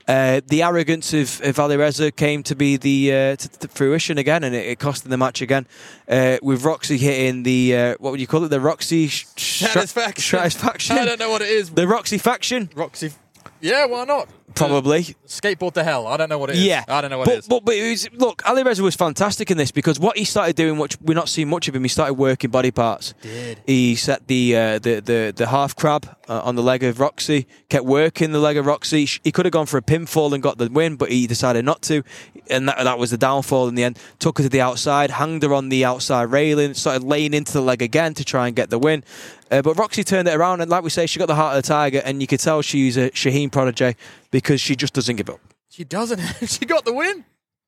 Uh, 0.07 0.41
the 0.47 0.63
arrogance 0.63 1.15
of, 1.15 1.41
of 1.43 1.59
Ali 1.59 1.77
Reza 1.77 2.13
came 2.13 2.43
to 2.43 2.55
be 2.55 2.77
the 2.77 3.13
uh, 3.13 3.37
to, 3.37 3.49
to 3.49 3.69
fruition 3.69 4.19
again, 4.19 4.45
and 4.45 4.55
it, 4.55 4.67
it 4.67 4.79
cost 4.79 5.03
them 5.03 5.11
the 5.11 5.17
match 5.17 5.41
again. 5.41 5.67
Uh, 6.09 6.37
with 6.43 6.63
Roxy 6.65 6.99
hitting 6.99 7.43
the 7.43 7.77
uh, 7.77 7.95
what 8.01 8.11
would 8.11 8.21
you 8.21 8.27
call 8.27 8.45
it? 8.45 8.49
The 8.49 8.61
Roxy 8.61 9.09
sh- 9.09 9.27
sh- 9.37 9.61
Satisfaction. 9.61 10.39
satisfaction. 10.39 10.99
I 10.99 11.05
don't 11.07 11.19
know 11.19 11.31
what 11.31 11.41
it 11.41 11.49
is. 11.49 11.71
The 11.71 11.89
Roxy 11.89 12.19
faction, 12.19 12.69
Roxy. 12.75 13.13
Yeah, 13.61 13.87
why 13.87 14.05
not? 14.05 14.29
Probably. 14.55 15.17
Skateboard 15.27 15.75
to 15.75 15.85
hell. 15.85 16.07
I 16.07 16.17
don't 16.17 16.29
know 16.29 16.39
what 16.39 16.51
it 16.51 16.57
is. 16.57 16.65
Yeah, 16.65 16.85
I 16.89 17.01
don't 17.01 17.11
know 17.11 17.19
what 17.19 17.27
but, 17.27 17.35
it 17.35 17.39
is. 17.39 17.49
But, 17.49 17.65
but 17.65 17.75
it 17.75 17.91
was, 17.91 18.13
look, 18.13 18.49
Ali 18.49 18.63
Reza 18.63 18.83
was 18.83 18.95
fantastic 18.95 19.51
in 19.51 19.57
this 19.57 19.71
because 19.71 19.99
what 19.99 20.17
he 20.17 20.25
started 20.25 20.57
doing, 20.57 20.79
which 20.79 21.01
we're 21.01 21.15
not 21.15 21.29
seeing 21.29 21.49
much 21.49 21.69
of 21.69 21.75
him, 21.75 21.83
he 21.83 21.89
started 21.89 22.15
working 22.15 22.51
body 22.51 22.71
parts. 22.71 23.15
Did. 23.23 23.61
He 23.67 23.95
set 23.95 24.27
the 24.27 24.57
uh, 24.57 24.79
the, 24.79 25.01
the 25.01 25.33
the 25.35 25.47
half 25.49 25.75
crab 25.77 26.17
uh, 26.29 26.41
on 26.43 26.57
the 26.57 26.63
leg 26.63 26.83
of 26.85 27.01
Roxy, 27.01 27.47
kept 27.69 27.85
working 27.85 28.33
the 28.33 28.39
leg 28.39 28.57
of 28.57 28.67
Roxy. 28.67 29.07
He 29.23 29.33
could 29.33 29.45
have 29.45 29.53
gone 29.53 29.67
for 29.67 29.79
a 29.79 29.83
pinfall 29.83 30.33
and 30.33 30.43
got 30.43 30.59
the 30.59 30.69
win, 30.69 30.97
but 30.97 31.11
he 31.11 31.27
decided 31.27 31.65
not 31.65 31.83
to, 31.83 32.03
and 32.49 32.69
that, 32.69 32.83
that 32.83 32.99
was 32.99 33.11
the 33.11 33.19
downfall 33.19 33.69
in 33.69 33.75
the 33.75 33.85
end. 33.85 33.99
Took 34.19 34.39
her 34.39 34.45
to 34.45 34.51
the 34.51 34.61
outside, 34.61 35.11
hanged 35.11 35.43
her 35.43 35.55
on 35.55 35.69
the 35.69 35.85
outside 35.85 36.25
railing, 36.25 36.75
started 36.75 37.05
laying 37.05 37.35
into 37.35 37.53
the 37.53 37.63
leg 37.63 37.83
again 37.83 38.15
to 38.15 38.25
try 38.25 38.47
and 38.47 38.57
get 38.57 38.71
the 38.71 38.79
win. 38.79 39.05
Uh, 39.51 39.63
but 39.63 39.79
Roxy 39.79 40.03
turned 40.03 40.27
it 40.27 40.35
around, 40.35 40.61
and 40.61 40.71
like 40.71 40.83
we 40.83 40.91
say, 40.91 41.07
she 41.07 41.19
got 41.19 41.27
the 41.27 41.35
heart 41.35 41.57
of 41.57 41.63
the 41.63 41.69
tiger, 41.69 42.03
and 42.05 42.21
you 42.21 42.27
could 42.27 42.41
tell 42.41 42.63
she's 42.63 42.97
a 42.97 43.11
Shaheen 43.11 43.53
prodigy 43.53 43.95
because 44.35 44.61
she 44.61 44.75
just 44.75 44.93
doesn't 44.95 45.15
give 45.15 45.31
up. 45.31 45.39
She 45.71 45.85
doesn't. 45.85 46.19
she 46.49 46.67
got 46.67 46.85
the 46.85 46.93
win. 46.93 47.25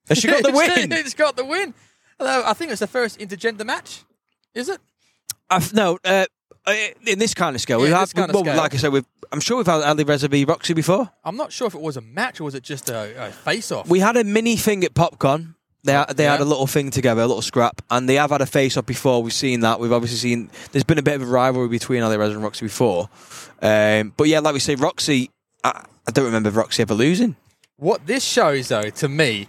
Has 0.08 0.18
she 0.18 0.26
got 0.26 0.42
the 0.42 0.50
win? 0.52 0.90
She's 1.04 1.14
got 1.14 1.36
the 1.36 1.44
win. 1.44 1.72
Although 2.18 2.42
I 2.44 2.54
think 2.54 2.72
it's 2.72 2.80
the 2.80 2.88
first 2.88 3.20
intergender 3.20 3.64
match. 3.64 4.02
Is 4.52 4.68
it? 4.68 4.80
I've, 5.48 5.72
no, 5.72 5.96
uh, 6.04 6.26
uh, 6.66 6.74
in 7.06 7.20
this 7.20 7.34
kind 7.34 7.54
of 7.54 7.62
scale, 7.62 7.78
Yeah, 7.78 7.84
we've 7.84 7.92
had, 7.92 8.12
kind 8.12 8.30
of 8.30 8.34
well, 8.34 8.42
scale. 8.42 8.56
like 8.56 8.74
I 8.74 8.78
said, 8.78 8.92
we've, 8.92 9.04
I'm 9.30 9.38
sure 9.38 9.58
we've 9.58 9.66
had 9.66 9.82
Ali 9.82 10.02
Reza 10.02 10.26
v 10.26 10.44
Roxy 10.44 10.74
before. 10.74 11.08
I'm 11.24 11.36
not 11.36 11.52
sure 11.52 11.68
if 11.68 11.76
it 11.76 11.80
was 11.80 11.96
a 11.96 12.00
match 12.00 12.40
or 12.40 12.44
was 12.44 12.56
it 12.56 12.64
just 12.64 12.90
a, 12.90 13.28
a 13.28 13.30
face-off. 13.30 13.88
We 13.88 14.00
had 14.00 14.16
a 14.16 14.24
mini 14.24 14.56
thing 14.56 14.82
at 14.82 14.92
PopCon. 14.92 15.54
They, 15.84 15.92
had, 15.92 16.16
they 16.16 16.24
had 16.24 16.40
a 16.40 16.44
little 16.44 16.66
thing 16.66 16.90
together, 16.90 17.22
a 17.22 17.26
little 17.28 17.42
scrap, 17.42 17.80
and 17.92 18.08
they 18.08 18.16
have 18.16 18.30
had 18.30 18.40
a 18.40 18.46
face 18.46 18.76
off 18.76 18.86
before. 18.86 19.22
We've 19.22 19.32
seen 19.32 19.60
that. 19.60 19.78
We've 19.78 19.92
obviously 19.92 20.18
seen 20.18 20.50
there's 20.72 20.82
been 20.82 20.98
a 20.98 21.02
bit 21.02 21.14
of 21.14 21.22
a 21.22 21.26
rivalry 21.26 21.68
between 21.68 22.02
Ali 22.02 22.16
Reza 22.16 22.34
and 22.34 22.42
Roxy 22.42 22.66
before. 22.66 23.08
Um, 23.62 24.12
but 24.16 24.26
yeah, 24.26 24.40
like 24.40 24.54
we 24.54 24.58
say, 24.58 24.74
Roxy, 24.74 25.30
I, 25.62 25.84
I 26.08 26.12
don't 26.12 26.24
remember 26.26 26.50
Roxy 26.50 26.82
ever 26.82 26.94
losing. 26.94 27.36
what 27.76 28.06
this 28.06 28.24
shows, 28.24 28.68
though, 28.68 28.90
to 28.90 29.08
me, 29.08 29.48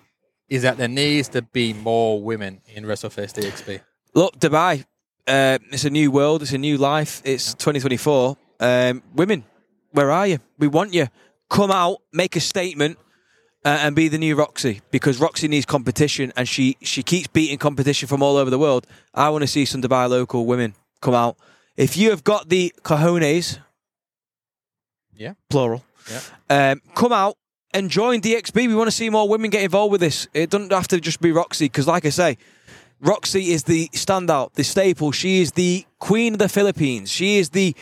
is 0.50 0.62
that 0.64 0.78
there 0.78 0.88
needs 0.88 1.30
to 1.30 1.42
be 1.42 1.74
more 1.74 2.22
women 2.22 2.62
in 2.74 2.84
WrestleFest 2.86 3.36
DXB. 3.42 3.82
Look, 4.14 4.40
Dubai, 4.40 4.86
uh, 5.28 5.60
it's 5.72 5.86
a 5.86 5.90
new 5.90 6.10
world, 6.12 6.42
it's 6.42 6.54
a 6.54 6.58
new 6.58 6.78
life, 6.78 7.22
it's 7.26 7.54
2024. 7.54 8.38
Um, 8.60 9.04
women, 9.14 9.44
where 9.92 10.10
are 10.12 10.26
you? 10.28 10.40
We 10.58 10.68
want 10.68 10.94
you. 10.94 11.08
Come 11.50 11.72
out, 11.72 11.98
make 12.12 12.36
a 12.36 12.40
statement, 12.40 12.98
uh, 13.64 13.80
and 13.82 13.96
be 13.96 14.08
the 14.08 14.18
new 14.18 14.36
Roxy 14.36 14.82
because 14.92 15.20
Roxy 15.20 15.48
needs 15.48 15.66
competition 15.66 16.32
and 16.38 16.48
she, 16.48 16.78
she 16.82 17.04
keeps 17.04 17.28
beating 17.28 17.58
competition 17.58 18.08
from 18.08 18.24
all 18.24 18.38
over 18.38 18.50
the 18.50 18.60
world. 18.60 18.88
I 19.14 19.30
want 19.30 19.44
to 19.44 19.48
see 19.48 19.66
some 19.66 19.82
Dubai 19.82 20.10
local 20.10 20.46
women 20.46 20.74
come 21.02 21.14
out. 21.14 21.38
If 21.76 21.98
you 21.98 22.10
have 22.10 22.24
got 22.24 22.50
the 22.50 22.74
cojones, 22.84 23.60
Yeah. 25.14 25.34
plural, 25.50 25.84
Yeah. 26.10 26.72
um, 26.72 26.82
come 26.96 27.12
out 27.12 27.38
and 27.74 27.90
join 27.90 28.22
DXB. 28.22 28.68
We 28.68 28.76
want 28.76 28.88
to 28.88 28.96
see 28.96 29.10
more 29.10 29.28
women 29.28 29.50
get 29.50 29.64
involved 29.64 29.92
with 29.92 30.02
this. 30.02 30.28
It 30.34 30.50
doesn't 30.50 30.72
have 30.72 30.88
to 30.90 31.00
just 31.00 31.20
be 31.22 31.32
Roxy 31.32 31.66
because, 31.66 31.88
like 31.88 32.06
I 32.06 32.10
say, 32.10 32.38
Roxy 33.00 33.52
is 33.52 33.64
the 33.64 33.90
standout, 33.90 34.54
the 34.54 34.64
staple. 34.64 35.12
She 35.12 35.42
is 35.42 35.52
the 35.52 35.86
queen 36.00 36.34
of 36.34 36.40
the 36.40 36.50
Philippines. 36.50 37.12
She 37.12 37.38
is 37.38 37.50
the 37.50 37.76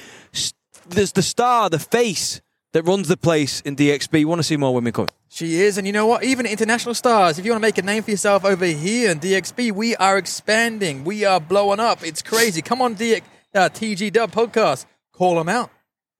there's 0.87 1.13
the 1.13 1.21
star, 1.21 1.69
the 1.69 1.79
face 1.79 2.41
that 2.73 2.83
runs 2.83 3.07
the 3.07 3.17
place 3.17 3.61
in 3.61 3.75
DXB. 3.75 4.11
We 4.11 4.25
want 4.25 4.39
to 4.39 4.43
see 4.43 4.57
more 4.57 4.73
women 4.73 4.91
come. 4.91 5.07
She 5.29 5.55
is, 5.61 5.77
and 5.77 5.85
you 5.87 5.93
know 5.93 6.05
what? 6.05 6.23
Even 6.23 6.45
international 6.45 6.93
stars, 6.93 7.39
if 7.39 7.45
you 7.45 7.51
want 7.51 7.61
to 7.61 7.67
make 7.67 7.77
a 7.77 7.81
name 7.81 8.03
for 8.03 8.11
yourself 8.11 8.45
over 8.45 8.65
here 8.65 9.11
in 9.11 9.19
DXB, 9.19 9.71
we 9.71 9.95
are 9.97 10.17
expanding. 10.17 11.03
We 11.03 11.25
are 11.25 11.39
blowing 11.39 11.79
up. 11.79 12.03
It's 12.03 12.21
crazy. 12.21 12.61
Come 12.61 12.81
on, 12.81 12.95
DX, 12.95 13.21
uh, 13.53 13.69
TG 13.69 14.13
Dub 14.13 14.31
podcast. 14.31 14.85
call 15.11 15.35
them 15.35 15.49
out, 15.49 15.71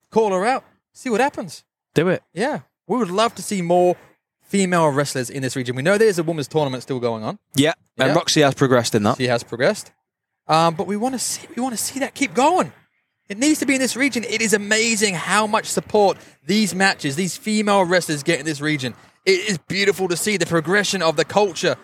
call 0.10 0.32
her 0.32 0.46
out, 0.46 0.64
see 0.94 1.10
what 1.10 1.22
happens. 1.22 1.64
Do 1.96 2.10
it. 2.10 2.22
Yeah, 2.34 2.60
we 2.88 2.98
would 2.98 3.10
love 3.10 3.34
to 3.36 3.42
see 3.42 3.62
more 3.64 3.96
female 4.44 4.90
wrestlers 4.90 5.32
in 5.32 5.42
this 5.42 5.56
region. 5.56 5.75
We 5.75 5.82
know 5.82 5.98
there's 5.98 6.20
a 6.20 6.24
women's 6.24 6.48
tournament 6.48 6.84
still 6.84 7.00
going 7.00 7.24
on. 7.24 7.40
Yeah. 7.56 7.74
And 7.98 8.10
Yeah. 8.10 8.14
Roxy 8.16 8.42
has 8.42 8.54
progressed 8.54 8.94
in 8.94 9.02
that. 9.04 9.18
She 9.18 9.28
has 9.28 9.42
progressed, 9.44 9.92
um, 10.48 10.75
but 10.75 10.86
we 10.86 10.96
want 10.98 11.16
to 11.16 11.20
see 11.20 11.48
we 11.56 11.64
want 11.64 11.75
to 11.75 11.84
see 11.84 12.00
that 12.02 12.14
keep 12.14 12.36
going. 12.36 12.72
It 13.28 13.40
needs 13.40 13.60
to 13.62 13.66
be 13.66 13.74
in 13.74 13.82
this 13.82 13.96
region. 13.96 14.24
It 14.24 14.42
is 14.42 14.54
amazing 14.54 15.16
how 15.16 15.48
much 15.48 15.66
support 15.66 16.18
these 16.46 16.75
matches, 16.75 17.16
these 17.16 17.36
female 17.36 17.84
wrestlers 17.84 18.22
get 18.22 18.40
in 18.40 18.46
this 18.46 18.62
region. 18.62 18.94
It 19.25 19.50
is 19.50 19.58
beautiful 19.58 20.08
to 20.10 20.16
see 20.16 20.38
the 20.38 20.46
progression 20.46 21.02
of 21.02 21.16
the 21.16 21.25
culture, 21.25 21.75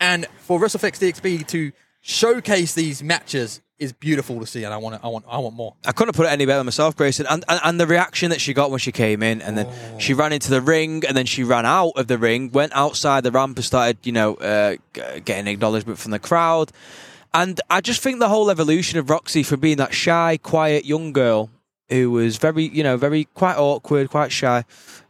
and 0.00 0.26
for 0.38 0.58
WrestleFest 0.58 0.98
DXB 0.98 1.46
to 1.48 1.70
showcase 2.00 2.74
these 2.74 3.02
matches 3.02 3.60
is 3.78 3.92
beautiful 3.92 4.40
to 4.40 4.46
see. 4.46 4.64
And 4.64 4.74
I 4.74 4.76
want, 4.76 5.02
I 5.02 5.08
want, 5.08 5.24
I 5.28 5.38
want 5.38 5.54
more. 5.54 5.74
I 5.86 5.92
couldn't 5.92 6.14
put 6.14 6.26
it 6.26 6.30
any 6.30 6.46
better 6.46 6.64
myself, 6.64 6.96
Grayson. 6.96 7.26
And, 7.28 7.44
and 7.48 7.60
and 7.64 7.80
the 7.80 7.86
reaction 7.86 8.30
that 8.30 8.40
she 8.40 8.52
got 8.54 8.70
when 8.70 8.80
she 8.80 8.92
came 8.92 9.22
in, 9.22 9.40
and 9.42 9.56
then 9.56 9.68
she 9.98 10.14
ran 10.14 10.32
into 10.32 10.50
the 10.50 10.60
ring, 10.60 11.04
and 11.06 11.16
then 11.16 11.26
she 11.26 11.44
ran 11.44 11.66
out 11.66 11.92
of 11.96 12.06
the 12.06 12.18
ring, 12.18 12.50
went 12.50 12.72
outside 12.74 13.22
the 13.24 13.32
ramp, 13.32 13.56
and 13.56 13.64
started, 13.64 13.98
you 14.04 14.12
know, 14.12 14.34
uh, 14.34 14.76
getting 14.92 15.46
acknowledgement 15.46 15.98
from 15.98 16.10
the 16.10 16.18
crowd. 16.18 16.72
And 17.34 17.60
I 17.68 17.80
just 17.80 18.02
think 18.02 18.18
the 18.18 18.28
whole 18.28 18.50
evolution 18.50 18.98
of 18.98 19.10
Roxy 19.10 19.42
from 19.42 19.60
being 19.60 19.76
that 19.76 19.94
shy, 19.94 20.38
quiet 20.42 20.84
young 20.84 21.12
girl 21.12 21.50
who 21.88 22.10
was 22.10 22.36
very, 22.36 22.64
you 22.64 22.82
know, 22.82 22.96
very 22.96 23.24
quite 23.34 23.56
awkward, 23.56 24.10
quite 24.10 24.32
shy, 24.32 24.64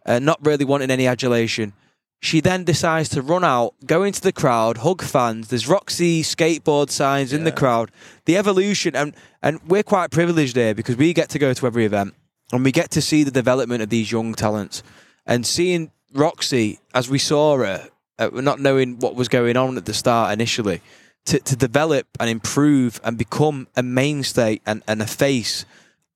uh, 0.07 0.19
not 0.19 0.45
really 0.45 0.65
wanting 0.65 0.91
any 0.91 1.07
adulation. 1.07 1.73
She 2.21 2.41
then 2.41 2.65
decides 2.65 3.09
to 3.11 3.23
run 3.23 3.45
out, 3.45 3.75
go 3.87 4.03
into 4.03 4.21
the 4.21 4.33
crowd, 4.33 4.79
hug 4.79 5.03
fans. 5.03 5.49
There's 5.49 5.69
Roxy 5.69 6.23
skateboard 6.23 6.91
signs 6.91 7.33
in 7.33 7.45
the 7.45 7.53
crowd. 7.53 7.93
The 8.25 8.37
evolution, 8.37 8.97
and 8.97 9.15
and 9.41 9.61
we're 9.69 9.85
quite 9.85 10.11
privileged 10.11 10.57
here 10.57 10.75
because 10.75 10.97
we 10.97 11.13
get 11.13 11.29
to 11.31 11.39
go 11.39 11.55
to 11.55 11.67
every 11.67 11.85
event 11.85 12.15
and 12.53 12.65
we 12.65 12.73
get 12.73 12.91
to 12.93 13.01
see 13.01 13.23
the 13.23 13.31
development 13.31 13.83
of 13.83 13.89
these 13.89 14.11
young 14.11 14.35
talents. 14.35 14.83
And 15.27 15.47
seeing 15.47 15.93
Roxy 16.13 16.81
as 16.93 17.09
we 17.09 17.19
saw 17.21 17.57
her, 17.59 17.89
uh, 18.19 18.31
not 18.33 18.59
knowing 18.59 18.99
what 18.99 19.15
was 19.15 19.29
going 19.29 19.57
on 19.57 19.77
at 19.77 19.85
the 19.85 19.95
start 19.95 20.33
initially, 20.33 20.81
to, 21.27 21.39
to 21.39 21.55
develop 21.55 22.07
and 22.19 22.29
improve 22.29 23.01
and 23.05 23.17
become 23.17 23.69
a 23.77 23.83
mainstay 23.83 24.61
and, 24.67 24.83
and 24.89 25.01
a 25.01 25.07
face 25.07 25.65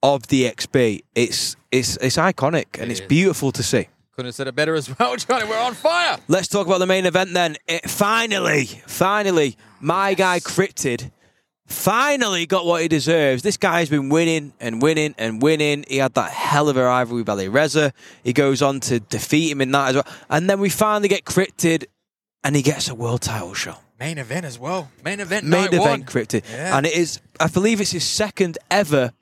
of 0.02 0.23
DXB, 0.23 1.02
it's 1.14 1.54
it's 1.71 1.97
it's 1.99 2.16
iconic 2.16 2.66
and 2.75 2.90
It 2.90 2.92
it's 2.92 3.00
is. 3.00 3.06
beautiful 3.06 3.52
to 3.52 3.62
see. 3.62 3.87
Couldn't 4.14 4.28
have 4.28 4.35
said 4.35 4.49
it 4.49 4.54
better 4.54 4.75
as 4.75 4.97
well, 4.99 5.16
Johnny. 5.16 5.47
We're 5.49 5.59
on 5.59 5.75
fire. 5.75 6.19
Let's 6.28 6.49
talk 6.49 6.66
about 6.66 6.78
the 6.78 6.87
main 6.87 7.07
event 7.07 7.33
then. 7.33 7.57
It, 7.66 7.88
finally, 7.88 8.66
finally, 8.87 9.57
my 9.81 10.12
guy 10.12 10.38
Cryptid 10.38 11.11
finally 11.66 12.45
got 12.45 12.66
what 12.66 12.83
he 12.83 12.88
deserves. 12.88 13.42
This 13.42 13.57
guy's 13.57 13.88
been 13.88 14.11
winning 14.11 14.52
and 14.61 14.83
winning 14.83 15.14
and 15.16 15.40
winning. 15.40 15.87
He 15.88 15.97
had 15.97 16.12
that 16.14 16.31
hell 16.31 16.69
of 16.69 16.76
a 16.76 16.85
rivalry 16.85 17.23
with 17.23 17.28
Ali 17.31 17.49
Reza. 17.49 17.95
He 18.23 18.35
goes 18.35 18.61
on 18.61 18.81
to 18.81 19.00
defeat 19.00 19.50
him 19.50 19.62
in 19.62 19.71
that 19.73 19.88
as 19.88 19.95
well. 19.95 20.07
And 20.28 20.49
then 20.49 20.61
we 20.61 20.69
finally 20.69 21.09
get 21.09 21.25
Cryptid 21.25 21.87
and 22.45 22.54
he 22.54 22.61
gets 22.61 22.88
a 22.90 22.95
world 22.95 23.23
title 23.23 23.54
shot. 23.54 23.83
Main 23.99 24.19
event 24.19 24.45
as 24.45 24.59
well. 24.59 24.90
Main 25.04 25.21
event. 25.21 25.47
Main 25.47 25.69
event 25.69 25.81
one. 25.81 26.02
Cryptid. 26.02 26.42
Yeah. 26.50 26.76
And 26.76 26.85
it 26.87 26.92
is, 26.95 27.21
I 27.40 27.47
believe 27.47 27.81
it's 27.81 27.92
his 27.92 28.04
second 28.04 28.59
ever 28.71 29.12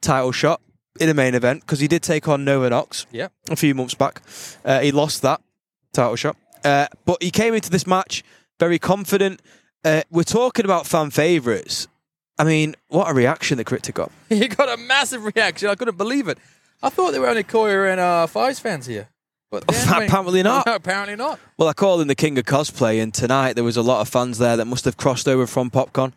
title 0.00 0.32
shot 0.32 0.62
in 1.00 1.08
a 1.08 1.14
main 1.14 1.34
event 1.34 1.62
because 1.62 1.80
he 1.80 1.88
did 1.88 2.02
take 2.02 2.28
on 2.28 2.44
Nova 2.44 2.70
Knox 2.70 3.06
Yep. 3.10 3.32
a 3.50 3.56
few 3.56 3.74
months 3.74 3.94
back. 3.94 4.22
Uh, 4.64 4.80
he 4.80 4.92
lost 4.92 5.22
that 5.22 5.40
title 5.92 6.16
shot, 6.16 6.36
uh, 6.64 6.86
but 7.04 7.22
he 7.22 7.30
came 7.30 7.54
into 7.54 7.70
this 7.70 7.86
match 7.86 8.22
very 8.58 8.78
confident. 8.78 9.40
Uh, 9.84 10.02
we're 10.10 10.22
talking 10.22 10.64
about 10.64 10.86
fan 10.86 11.10
favourites. 11.10 11.88
I 12.38 12.44
mean, 12.44 12.74
what 12.88 13.10
a 13.10 13.14
reaction 13.14 13.56
the 13.58 13.64
Cryptid 13.64 13.94
got. 13.94 14.12
He 14.28 14.46
got 14.48 14.68
a 14.68 14.76
massive 14.76 15.24
reaction. 15.24 15.68
I 15.68 15.74
couldn't 15.74 15.96
believe 15.98 16.28
it. 16.28 16.38
I 16.82 16.88
thought 16.90 17.12
there 17.12 17.20
were 17.20 17.28
only 17.28 17.44
Koya 17.44 17.90
and 17.90 18.00
uh, 18.00 18.26
Fives 18.26 18.58
fans 18.58 18.86
here. 18.86 19.08
But 19.50 19.66
then- 19.68 20.02
Apparently 20.04 20.42
not. 20.42 20.66
No, 20.66 20.74
apparently 20.82 21.16
not. 21.16 21.40
Well, 21.58 21.68
I 21.68 21.72
called 21.72 22.00
him 22.02 22.08
the 22.08 22.14
king 22.14 22.38
of 22.38 22.44
cosplay, 22.44 23.02
and 23.02 23.12
tonight 23.12 23.54
there 23.54 23.64
was 23.64 23.76
a 23.76 23.82
lot 23.82 24.00
of 24.00 24.08
fans 24.08 24.38
there 24.38 24.56
that 24.56 24.66
must 24.66 24.84
have 24.84 24.96
crossed 24.96 25.26
over 25.28 25.46
from 25.46 25.70
Popcon. 25.70 26.12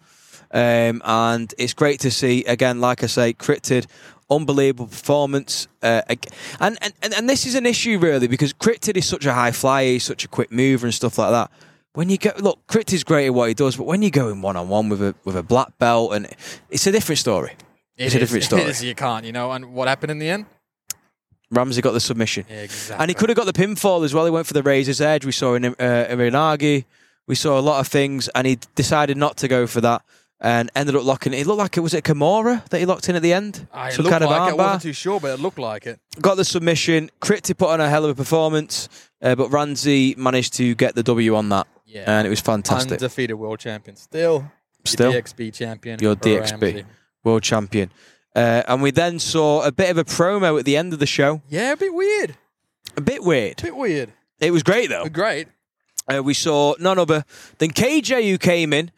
Um, 0.51 1.01
and 1.03 1.51
it's 1.57 1.73
great 1.73 1.99
to 2.01 2.11
see, 2.11 2.43
again, 2.45 2.79
like 2.79 3.03
I 3.03 3.07
say, 3.07 3.33
Cryptid, 3.33 3.87
unbelievable 4.35 4.87
performance. 4.87 5.67
Uh, 5.81 6.01
and, 6.59 6.77
and, 6.81 7.13
and, 7.13 7.29
this 7.29 7.45
is 7.45 7.55
an 7.55 7.65
issue, 7.65 7.99
really, 7.99 8.27
because 8.27 8.53
Cryptid 8.53 8.97
is 8.97 9.07
such 9.07 9.25
a 9.25 9.33
high 9.33 9.51
flyer, 9.51 9.93
he's 9.93 10.03
such 10.03 10.25
a 10.25 10.27
quick 10.27 10.51
mover 10.51 10.85
and 10.85 10.93
stuff 10.93 11.17
like 11.17 11.31
that. 11.31 11.51
When 11.93 12.09
you 12.09 12.17
go, 12.17 12.31
look, 12.39 12.65
Cryptid's 12.67 13.03
great 13.03 13.27
at 13.27 13.33
what 13.33 13.49
he 13.49 13.53
does, 13.53 13.77
but 13.77 13.85
when 13.85 14.01
you 14.01 14.09
go 14.09 14.29
in 14.29 14.41
one 14.41 14.55
on 14.55 14.67
one 14.67 14.89
with 14.89 15.01
a 15.01 15.13
with 15.25 15.35
a 15.35 15.43
black 15.43 15.77
belt, 15.77 16.13
and 16.13 16.27
it's 16.71 16.87
a 16.87 16.91
different 16.91 17.19
story. 17.19 17.53
It's 17.97 18.15
a 18.15 18.19
different 18.19 18.43
story. 18.49 18.63
It 18.63 18.69
is, 18.69 18.83
you 18.83 18.95
can't, 18.95 19.25
you 19.25 19.31
know. 19.31 19.51
And 19.51 19.73
what 19.73 19.87
happened 19.87 20.11
in 20.11 20.19
the 20.19 20.29
end? 20.29 20.45
Ramsey 21.51 21.81
got 21.81 21.91
the 21.91 21.99
submission. 21.99 22.45
Exactly. 22.49 23.01
And 23.01 23.09
he 23.09 23.13
could 23.13 23.29
have 23.29 23.37
got 23.37 23.45
the 23.45 23.53
pinfall 23.53 24.03
as 24.03 24.13
well. 24.13 24.25
He 24.25 24.31
went 24.31 24.47
for 24.47 24.53
the 24.53 24.63
razor's 24.63 25.01
edge. 25.01 25.25
We 25.25 25.31
saw 25.31 25.53
in 25.53 25.65
uh, 25.65 25.71
Irinagi. 25.77 26.85
We 27.27 27.35
saw 27.35 27.59
a 27.59 27.61
lot 27.61 27.79
of 27.79 27.87
things, 27.87 28.27
and 28.29 28.45
he 28.45 28.57
decided 28.75 29.15
not 29.15 29.37
to 29.37 29.47
go 29.47 29.65
for 29.65 29.79
that, 29.81 30.01
and 30.43 30.69
ended 30.75 30.95
up 30.95 31.03
locking. 31.05 31.33
It 31.33 31.47
looked 31.47 31.59
like 31.59 31.77
it 31.77 31.79
was 31.79 31.93
it 31.93 32.03
Kimura 32.03 32.67
that 32.69 32.79
he 32.79 32.85
locked 32.85 33.09
in 33.09 33.15
at 33.15 33.21
the 33.21 33.33
end. 33.33 33.67
I 33.73 33.89
Some 33.91 34.05
kind 34.05 34.23
of 34.23 34.29
like 34.29 34.49
it. 34.49 34.51
I 34.51 34.53
wasn't 34.53 34.83
too 34.83 34.93
sure, 34.93 35.19
but 35.19 35.31
it 35.31 35.39
looked 35.39 35.57
like 35.57 35.87
it. 35.87 35.99
Got 36.21 36.35
the 36.35 36.45
submission. 36.45 37.09
Cryptid 37.21 37.57
put 37.57 37.69
on 37.69 37.79
a 37.81 37.89
hell 37.89 38.03
of 38.05 38.11
a 38.11 38.15
performance, 38.15 38.89
uh, 39.21 39.35
but 39.35 39.49
Ramsey 39.49 40.13
managed 40.17 40.53
to 40.55 40.75
get 40.75 40.95
the 40.95 41.03
W 41.03 41.35
on 41.35 41.49
that, 41.49 41.65
Yeah. 41.85 42.03
and 42.05 42.27
it 42.27 42.29
was 42.29 42.41
fantastic. 42.41 42.91
Undefeated 42.93 43.37
world 43.37 43.59
champion. 43.59 43.95
Still. 43.95 44.51
Still, 44.85 45.13
Your 45.13 45.21
DXB 45.21 45.53
champion. 45.53 45.99
Your 46.01 46.15
DXB. 46.15 46.61
Ramsey. 46.61 46.85
world 47.23 47.41
champion. 47.41 47.89
Uh, 48.35 48.63
and 48.67 48.81
we 48.81 48.91
then 48.91 49.17
saw 49.19 49.61
a 49.63 49.71
bit 49.71 49.89
of 49.89 49.97
a 49.97 50.03
promo 50.03 50.59
at 50.59 50.65
the 50.65 50.75
end 50.75 50.91
of 50.91 50.99
the 50.99 51.05
show. 51.05 51.41
Yeah, 51.47 51.71
a 51.71 51.77
bit 51.77 51.93
weird. 51.93 52.35
A 52.97 53.01
bit 53.01 53.23
weird. 53.23 53.59
A 53.59 53.63
bit 53.63 53.75
weird. 53.77 54.11
It 54.41 54.51
was 54.51 54.61
great 54.61 54.89
though. 54.89 55.05
Great. 55.07 55.47
uh, 56.13 56.21
we 56.21 56.33
saw 56.33 56.73
none 56.79 56.99
other 56.99 57.23
than 57.59 57.69
KJ 57.71 58.29
who 58.29 58.37
came 58.37 58.73
in 58.73 58.91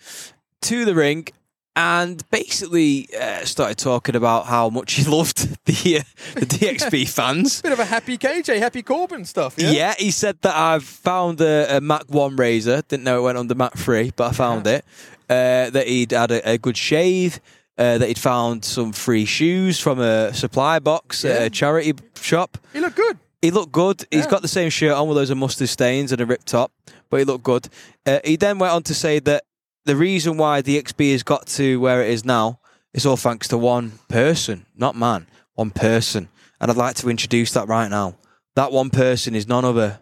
to 0.65 0.85
the 0.85 0.95
rink 0.95 1.33
and 1.75 2.23
basically 2.31 3.07
uh, 3.19 3.43
started 3.43 3.77
talking 3.77 4.15
about 4.15 4.45
how 4.45 4.69
much 4.69 4.93
he 4.93 5.03
loved 5.09 5.57
the 5.65 5.99
uh, 5.99 6.03
the 6.39 6.45
DXB 6.45 7.07
fans. 7.13 7.61
Bit 7.61 7.73
of 7.73 7.79
a 7.79 7.85
happy 7.85 8.17
KJ, 8.17 8.59
happy 8.59 8.81
Corbin 8.81 9.25
stuff. 9.25 9.55
Yeah? 9.57 9.71
Yeah. 9.71 9.93
he 9.97 10.11
said 10.11 10.41
that 10.41 10.55
I've 10.55 10.83
found 10.83 11.41
a, 11.41 11.77
a 11.77 11.81
Mach 11.81 12.05
One 12.09 12.35
razor. 12.35 12.81
Didn't 12.87 13.03
know 13.03 13.19
it 13.19 13.23
went 13.23 13.37
under 13.37 13.55
Mach 13.55 13.77
Three, 13.77 14.11
but 14.15 14.31
I 14.31 14.33
found 14.33 14.67
it. 14.67 14.85
Uh, 15.29 15.71
that 15.71 15.87
he'd 15.87 16.11
had 16.11 16.31
a, 16.31 16.51
a 16.51 16.57
good 16.57 16.77
shave. 16.77 17.39
Uh, 17.77 17.97
that 17.97 18.07
he'd 18.07 18.17
found 18.19 18.63
some 18.63 18.93
free 18.93 19.25
shoes 19.25 19.77
from 19.79 19.99
a 19.99 20.33
supply 20.33 20.79
box 20.79 21.25
at 21.25 21.41
a 21.41 21.49
charity 21.49 21.93
shop. 22.15 22.57
He 22.71 22.79
looked 22.79 22.95
good. 22.95 23.17
He 23.41 23.51
looked 23.51 23.73
good. 23.73 24.05
He's 24.11 24.27
got 24.27 24.41
the 24.41 24.47
same 24.47 24.69
shirt 24.69 24.93
on 24.93 25.09
with 25.09 25.17
those 25.17 25.35
mustard 25.35 25.67
stains 25.67 26.13
and 26.13 26.21
a 26.21 26.25
ripped 26.25 26.47
top, 26.47 26.71
but 27.09 27.17
he 27.17 27.25
looked 27.25 27.43
good. 27.43 27.67
Uh, 28.05 28.19
he 28.23 28.37
then 28.37 28.59
went 28.59 28.71
on 28.71 28.83
to 28.83 28.93
say 28.93 29.19
that 29.19 29.43
the 29.85 29.95
reason 29.95 30.37
why 30.37 30.61
DXB 30.61 31.11
has 31.11 31.23
got 31.23 31.47
to 31.47 31.79
where 31.79 32.01
it 32.01 32.09
is 32.09 32.25
now 32.25 32.59
is 32.93 33.05
all 33.05 33.17
thanks 33.17 33.47
to 33.49 33.57
one 33.57 33.93
person, 34.07 34.65
not 34.75 34.95
man, 34.95 35.27
one 35.53 35.71
person. 35.71 36.29
And 36.59 36.71
I'd 36.71 36.77
like 36.77 36.95
to 36.97 37.09
introduce 37.09 37.51
that 37.53 37.67
right 37.67 37.89
now. 37.89 38.15
That 38.55 38.71
one 38.71 38.89
person 38.89 39.35
is 39.35 39.47
none 39.47 39.65
other 39.65 39.99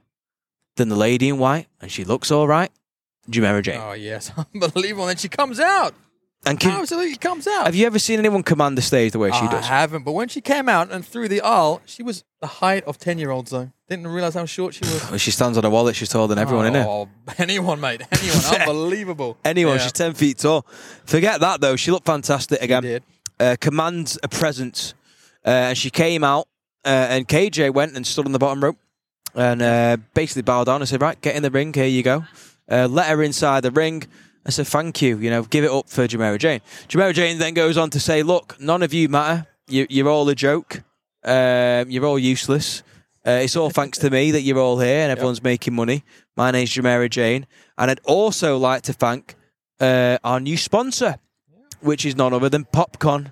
than 0.75 0.89
the 0.89 0.95
lady 0.95 1.29
in 1.29 1.37
white, 1.37 1.67
and 1.81 1.91
she 1.91 2.03
looks 2.03 2.31
all 2.31 2.47
right, 2.47 2.71
Jumera 3.29 3.61
Jane. 3.61 3.81
Oh, 3.81 3.93
yes. 3.93 4.31
Unbelievable. 4.53 5.07
And 5.07 5.19
she 5.19 5.27
comes 5.27 5.59
out. 5.59 5.93
And 6.45 6.59
can, 6.59 6.71
Absolutely 6.81 7.15
comes 7.15 7.47
out. 7.47 7.65
have 7.65 7.75
you 7.75 7.85
ever 7.85 7.99
seen 7.99 8.19
anyone 8.19 8.43
command 8.43 8.77
the 8.77 8.81
stage 8.81 9.11
the 9.13 9.19
way 9.19 9.31
she 9.31 9.37
I 9.37 9.51
does? 9.51 9.63
I 9.65 9.67
haven't, 9.67 10.03
but 10.03 10.11
when 10.11 10.27
she 10.27 10.41
came 10.41 10.67
out 10.67 10.91
and 10.91 11.05
through 11.05 11.27
the 11.29 11.41
aisle, 11.41 11.81
she 11.85 12.03
was 12.03 12.23
the 12.41 12.47
height 12.47 12.83
of 12.85 12.97
10 12.97 13.17
year 13.17 13.31
olds, 13.31 13.51
though. 13.51 13.71
Didn't 13.87 14.07
realize 14.07 14.33
how 14.33 14.45
short 14.45 14.73
she 14.73 14.81
was. 14.85 15.21
She 15.21 15.31
stands 15.31 15.57
on 15.57 15.63
a 15.65 15.69
wallet, 15.69 15.95
she's 15.95 16.09
taller 16.09 16.27
than 16.27 16.37
everyone 16.39 16.65
in 16.67 16.75
it. 16.75 16.85
Oh, 16.85 17.07
anyone, 17.37 17.79
mate. 17.79 18.01
Anyone. 18.11 18.61
Unbelievable. 18.61 19.37
Anyone, 19.45 19.77
Yeah. 19.77 19.83
she's 19.83 19.91
10 19.93 20.13
feet 20.15 20.37
tall. 20.39 20.65
Forget 21.05 21.39
that, 21.41 21.61
though. 21.61 21.75
She 21.75 21.91
looked 21.91 22.05
fantastic 22.05 22.59
She 22.59 22.65
again. 22.65 22.83
did. 22.83 23.03
uh, 23.39 23.55
commands 23.59 24.17
a 24.23 24.27
presence. 24.27 24.93
Uh, 25.45 25.49
and 25.49 25.77
she 25.77 25.89
came 25.89 26.23
out, 26.23 26.47
uh, 26.85 26.89
and 27.09 27.27
KJ 27.27 27.73
went 27.73 27.95
and 27.95 28.05
stood 28.07 28.25
on 28.25 28.31
the 28.31 28.39
bottom 28.39 28.63
rope 28.63 28.77
and 29.35 29.61
uh, 29.61 29.97
basically 30.13 30.41
bowed 30.41 30.65
down 30.65 30.81
and 30.81 30.87
said, 30.89 31.01
Right, 31.01 31.19
get 31.21 31.35
in 31.35 31.43
the 31.43 31.51
ring, 31.51 31.73
here 31.73 31.85
you 31.85 32.03
go. 32.03 32.23
Uh, 32.69 32.87
let 32.89 33.07
her 33.07 33.21
inside 33.23 33.61
the 33.63 33.71
ring 33.71 34.03
and 34.45 34.53
said, 34.53 34.67
Thank 34.67 35.01
you, 35.01 35.17
you 35.17 35.29
know, 35.29 35.43
give 35.43 35.63
it 35.63 35.71
up 35.71 35.89
for 35.89 36.07
Jamera 36.07 36.37
Jane. 36.39 36.61
Jamera 36.87 37.13
Jane 37.13 37.37
then 37.39 37.53
goes 37.53 37.77
on 37.77 37.89
to 37.91 37.99
say, 37.99 38.23
Look, 38.23 38.59
none 38.59 38.83
of 38.83 38.93
you 38.93 39.09
matter. 39.09 39.47
You, 39.67 39.87
you're 39.89 40.09
all 40.09 40.27
a 40.29 40.35
joke. 40.35 40.83
Um, 41.23 41.89
you're 41.89 42.05
all 42.05 42.19
useless. 42.19 42.83
Uh, 43.25 43.39
it's 43.43 43.55
all 43.55 43.69
thanks 43.69 43.97
to 43.99 44.09
me 44.09 44.31
that 44.31 44.41
you're 44.41 44.59
all 44.59 44.79
here 44.79 45.03
and 45.03 45.11
everyone's 45.11 45.41
making 45.41 45.73
money. 45.73 46.03
My 46.35 46.51
name's 46.51 46.71
Jamera 46.71 47.09
Jane. 47.09 47.47
And 47.77 47.89
I'd 47.89 48.01
also 48.03 48.57
like 48.57 48.81
to 48.83 48.93
thank 48.93 49.35
uh, 49.79 50.17
our 50.25 50.41
new 50.41 50.57
sponsor, 50.57 51.15
which 51.79 52.05
is 52.05 52.17
none 52.17 52.33
other 52.33 52.49
than 52.49 52.65
Popcon 52.65 53.31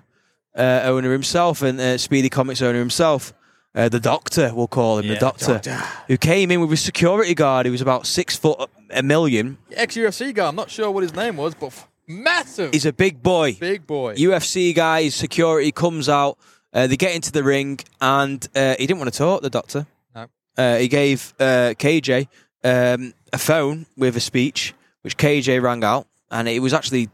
uh, 0.56 0.80
owner 0.84 1.12
himself 1.12 1.60
and 1.60 1.78
uh, 1.78 1.98
Speedy 1.98 2.30
Comics 2.30 2.62
owner 2.62 2.78
himself. 2.78 3.34
Uh, 3.74 3.88
the 3.90 4.00
doctor, 4.00 4.52
we'll 4.54 4.66
call 4.68 4.98
him, 4.98 5.06
Yeah, 5.06 5.14
the 5.14 5.20
doctor, 5.20 5.52
Doctor. 5.54 5.82
who 6.06 6.16
came 6.16 6.50
in 6.50 6.60
with 6.62 6.72
a 6.72 6.76
security 6.76 7.34
guard 7.34 7.66
who 7.66 7.72
was 7.72 7.80
about 7.82 8.06
six 8.06 8.36
foot 8.36 8.68
a 8.92 9.02
million. 9.02 9.58
Ex 9.72 9.96
UFC 9.96 10.34
guy. 10.34 10.48
I'm 10.48 10.56
not 10.56 10.70
sure 10.70 10.90
what 10.90 11.02
his 11.02 11.14
name 11.14 11.36
was, 11.36 11.54
but 11.54 11.66
f- 11.66 11.88
massive. 12.06 12.72
He's 12.72 12.86
a 12.86 12.92
big 12.92 13.22
boy. 13.22 13.54
big 13.54 13.86
boy. 13.86 14.14
UFC 14.16 14.74
guy, 14.74 15.02
his 15.04 15.14
security 15.14 15.72
comes 15.72 16.08
out. 16.08 16.38
Uh, 16.72 16.86
they 16.86 16.96
get 16.96 17.14
into 17.14 17.30
the 17.32 17.42
ring, 17.44 17.78
and 18.00 18.46
uh, 18.54 18.74
he 18.78 18.86
didn't 18.86 18.98
want 18.98 19.12
to 19.12 19.18
talk. 19.18 19.42
The 19.42 19.50
doctor. 19.50 19.86
No. 20.14 20.26
Uh, 20.56 20.76
he 20.78 20.88
gave 20.88 21.34
uh, 21.38 21.74
KJ 21.78 22.28
um, 22.64 23.12
a 23.32 23.38
phone 23.38 23.86
with 23.96 24.16
a 24.16 24.20
speech, 24.20 24.74
which 25.02 25.16
KJ 25.18 25.60
rang 25.62 25.84
out, 25.84 26.06
and 26.30 26.48
it 26.48 26.60
was 26.60 26.72
actually 26.72 27.08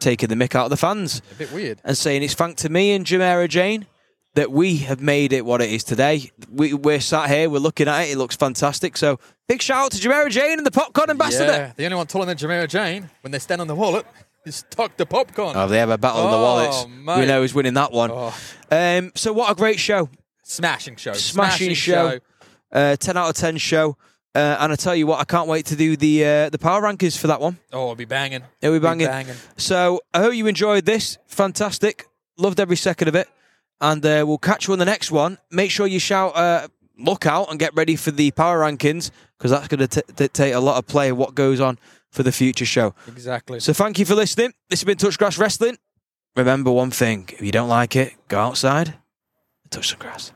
taking 0.00 0.28
the 0.30 0.34
mick 0.34 0.54
out 0.54 0.64
of 0.64 0.70
the 0.70 0.76
fans 0.78 1.20
A 1.32 1.34
bit 1.34 1.52
weird. 1.52 1.80
and 1.84 1.96
saying 1.96 2.22
it's 2.22 2.32
thanks 2.34 2.62
to 2.62 2.70
me 2.70 2.92
and 2.92 3.04
Jamera 3.04 3.46
Jane 3.48 3.86
that 4.34 4.52
we 4.52 4.76
have 4.78 5.00
made 5.00 5.32
it 5.32 5.44
what 5.44 5.60
it 5.60 5.70
is 5.70 5.82
today. 5.84 6.30
We, 6.50 6.72
we're 6.72 7.00
sat 7.00 7.28
here, 7.28 7.50
we're 7.50 7.58
looking 7.58 7.88
at 7.88 8.02
it, 8.02 8.10
it 8.12 8.18
looks 8.18 8.36
fantastic. 8.36 8.96
So 8.96 9.18
big 9.48 9.60
shout 9.60 9.86
out 9.86 9.92
to 9.92 9.98
Jamera 10.08 10.30
Jane 10.30 10.58
and 10.58 10.66
the 10.66 10.70
popcorn 10.70 11.10
ambassador. 11.10 11.50
Yeah, 11.52 11.72
the 11.76 11.84
only 11.86 11.96
one 11.96 12.06
taller 12.06 12.26
than 12.26 12.36
Jamera 12.36 12.68
Jane 12.68 13.10
when 13.22 13.32
they 13.32 13.38
stand 13.40 13.60
on 13.60 13.66
the 13.66 13.74
wallet 13.74 14.06
is 14.46 14.64
Dr. 14.70 15.04
Popcorn. 15.04 15.56
Oh, 15.56 15.66
they 15.66 15.78
have 15.78 15.90
a 15.90 15.98
battle 15.98 16.22
of 16.22 16.30
the 16.30 16.36
Oh, 16.36 16.42
wallets. 16.42 16.86
mate. 16.88 17.20
We 17.20 17.26
know 17.26 17.40
who's 17.42 17.52
winning 17.54 17.74
that 17.74 17.92
one. 17.92 18.10
Oh, 18.12 18.34
Um, 18.70 19.10
so 19.14 19.32
what 19.32 19.50
a 19.50 19.54
great 19.54 19.78
show. 19.80 20.08
smashing 20.44 20.96
show. 20.96 21.12
Smashing 21.12 21.74
show. 21.74 22.18
Uh, 22.72 22.96
10 22.96 23.16
out 23.16 23.28
of 23.30 23.34
10 23.36 23.56
show. 23.58 23.96
Uh, 24.32 24.56
and 24.60 24.70
I 24.72 24.76
tell 24.76 24.94
you 24.94 25.08
what, 25.08 25.18
I 25.18 25.24
can't 25.24 25.48
wait 25.48 25.66
to 25.66 25.76
do 25.76 25.96
the 25.96 26.24
uh, 26.24 26.50
the 26.50 26.58
power 26.58 26.80
rankings 26.82 27.18
for 27.18 27.26
that 27.26 27.40
one. 27.40 27.58
Oh, 27.72 27.82
it'll 27.82 27.94
be 27.96 28.04
banging. 28.04 28.42
It'll 28.62 28.76
be 28.76 28.78
banging. 28.78 29.08
banging. 29.08 29.34
So 29.56 30.02
I 30.14 30.20
hope 30.20 30.34
you 30.34 30.46
enjoyed 30.46 30.84
this. 30.86 31.18
Fantastic. 31.26 32.06
Loved 32.38 32.60
every 32.60 32.76
second 32.76 33.08
of 33.08 33.16
it. 33.16 33.28
And 33.80 34.04
uh, 34.04 34.24
we'll 34.26 34.38
catch 34.38 34.66
you 34.66 34.72
on 34.72 34.78
the 34.78 34.84
next 34.84 35.10
one. 35.10 35.38
Make 35.50 35.70
sure 35.70 35.86
you 35.86 35.98
shout, 35.98 36.36
uh, 36.36 36.68
look 36.98 37.26
out 37.26 37.50
and 37.50 37.58
get 37.58 37.74
ready 37.74 37.96
for 37.96 38.10
the 38.10 38.30
power 38.32 38.60
rankings 38.60 39.10
because 39.38 39.50
that's 39.50 39.68
going 39.68 39.86
to 39.88 40.02
dictate 40.14 40.54
a 40.54 40.60
lot 40.60 40.76
of 40.76 40.86
play 40.86 41.08
of 41.08 41.16
what 41.16 41.34
goes 41.34 41.60
on 41.60 41.78
for 42.10 42.22
the 42.22 42.32
future 42.32 42.66
show. 42.66 42.94
Exactly. 43.08 43.60
So 43.60 43.72
thank 43.72 43.98
you 43.98 44.04
for 44.04 44.14
listening. 44.14 44.52
This 44.68 44.80
has 44.80 44.84
been 44.84 44.98
Touchgrass 44.98 45.38
Wrestling. 45.38 45.78
Remember 46.36 46.70
one 46.70 46.90
thing 46.90 47.28
if 47.32 47.42
you 47.42 47.52
don't 47.52 47.68
like 47.68 47.96
it, 47.96 48.14
go 48.28 48.38
outside 48.38 48.88
and 49.62 49.70
touch 49.70 49.88
some 49.90 49.98
grass. 49.98 50.32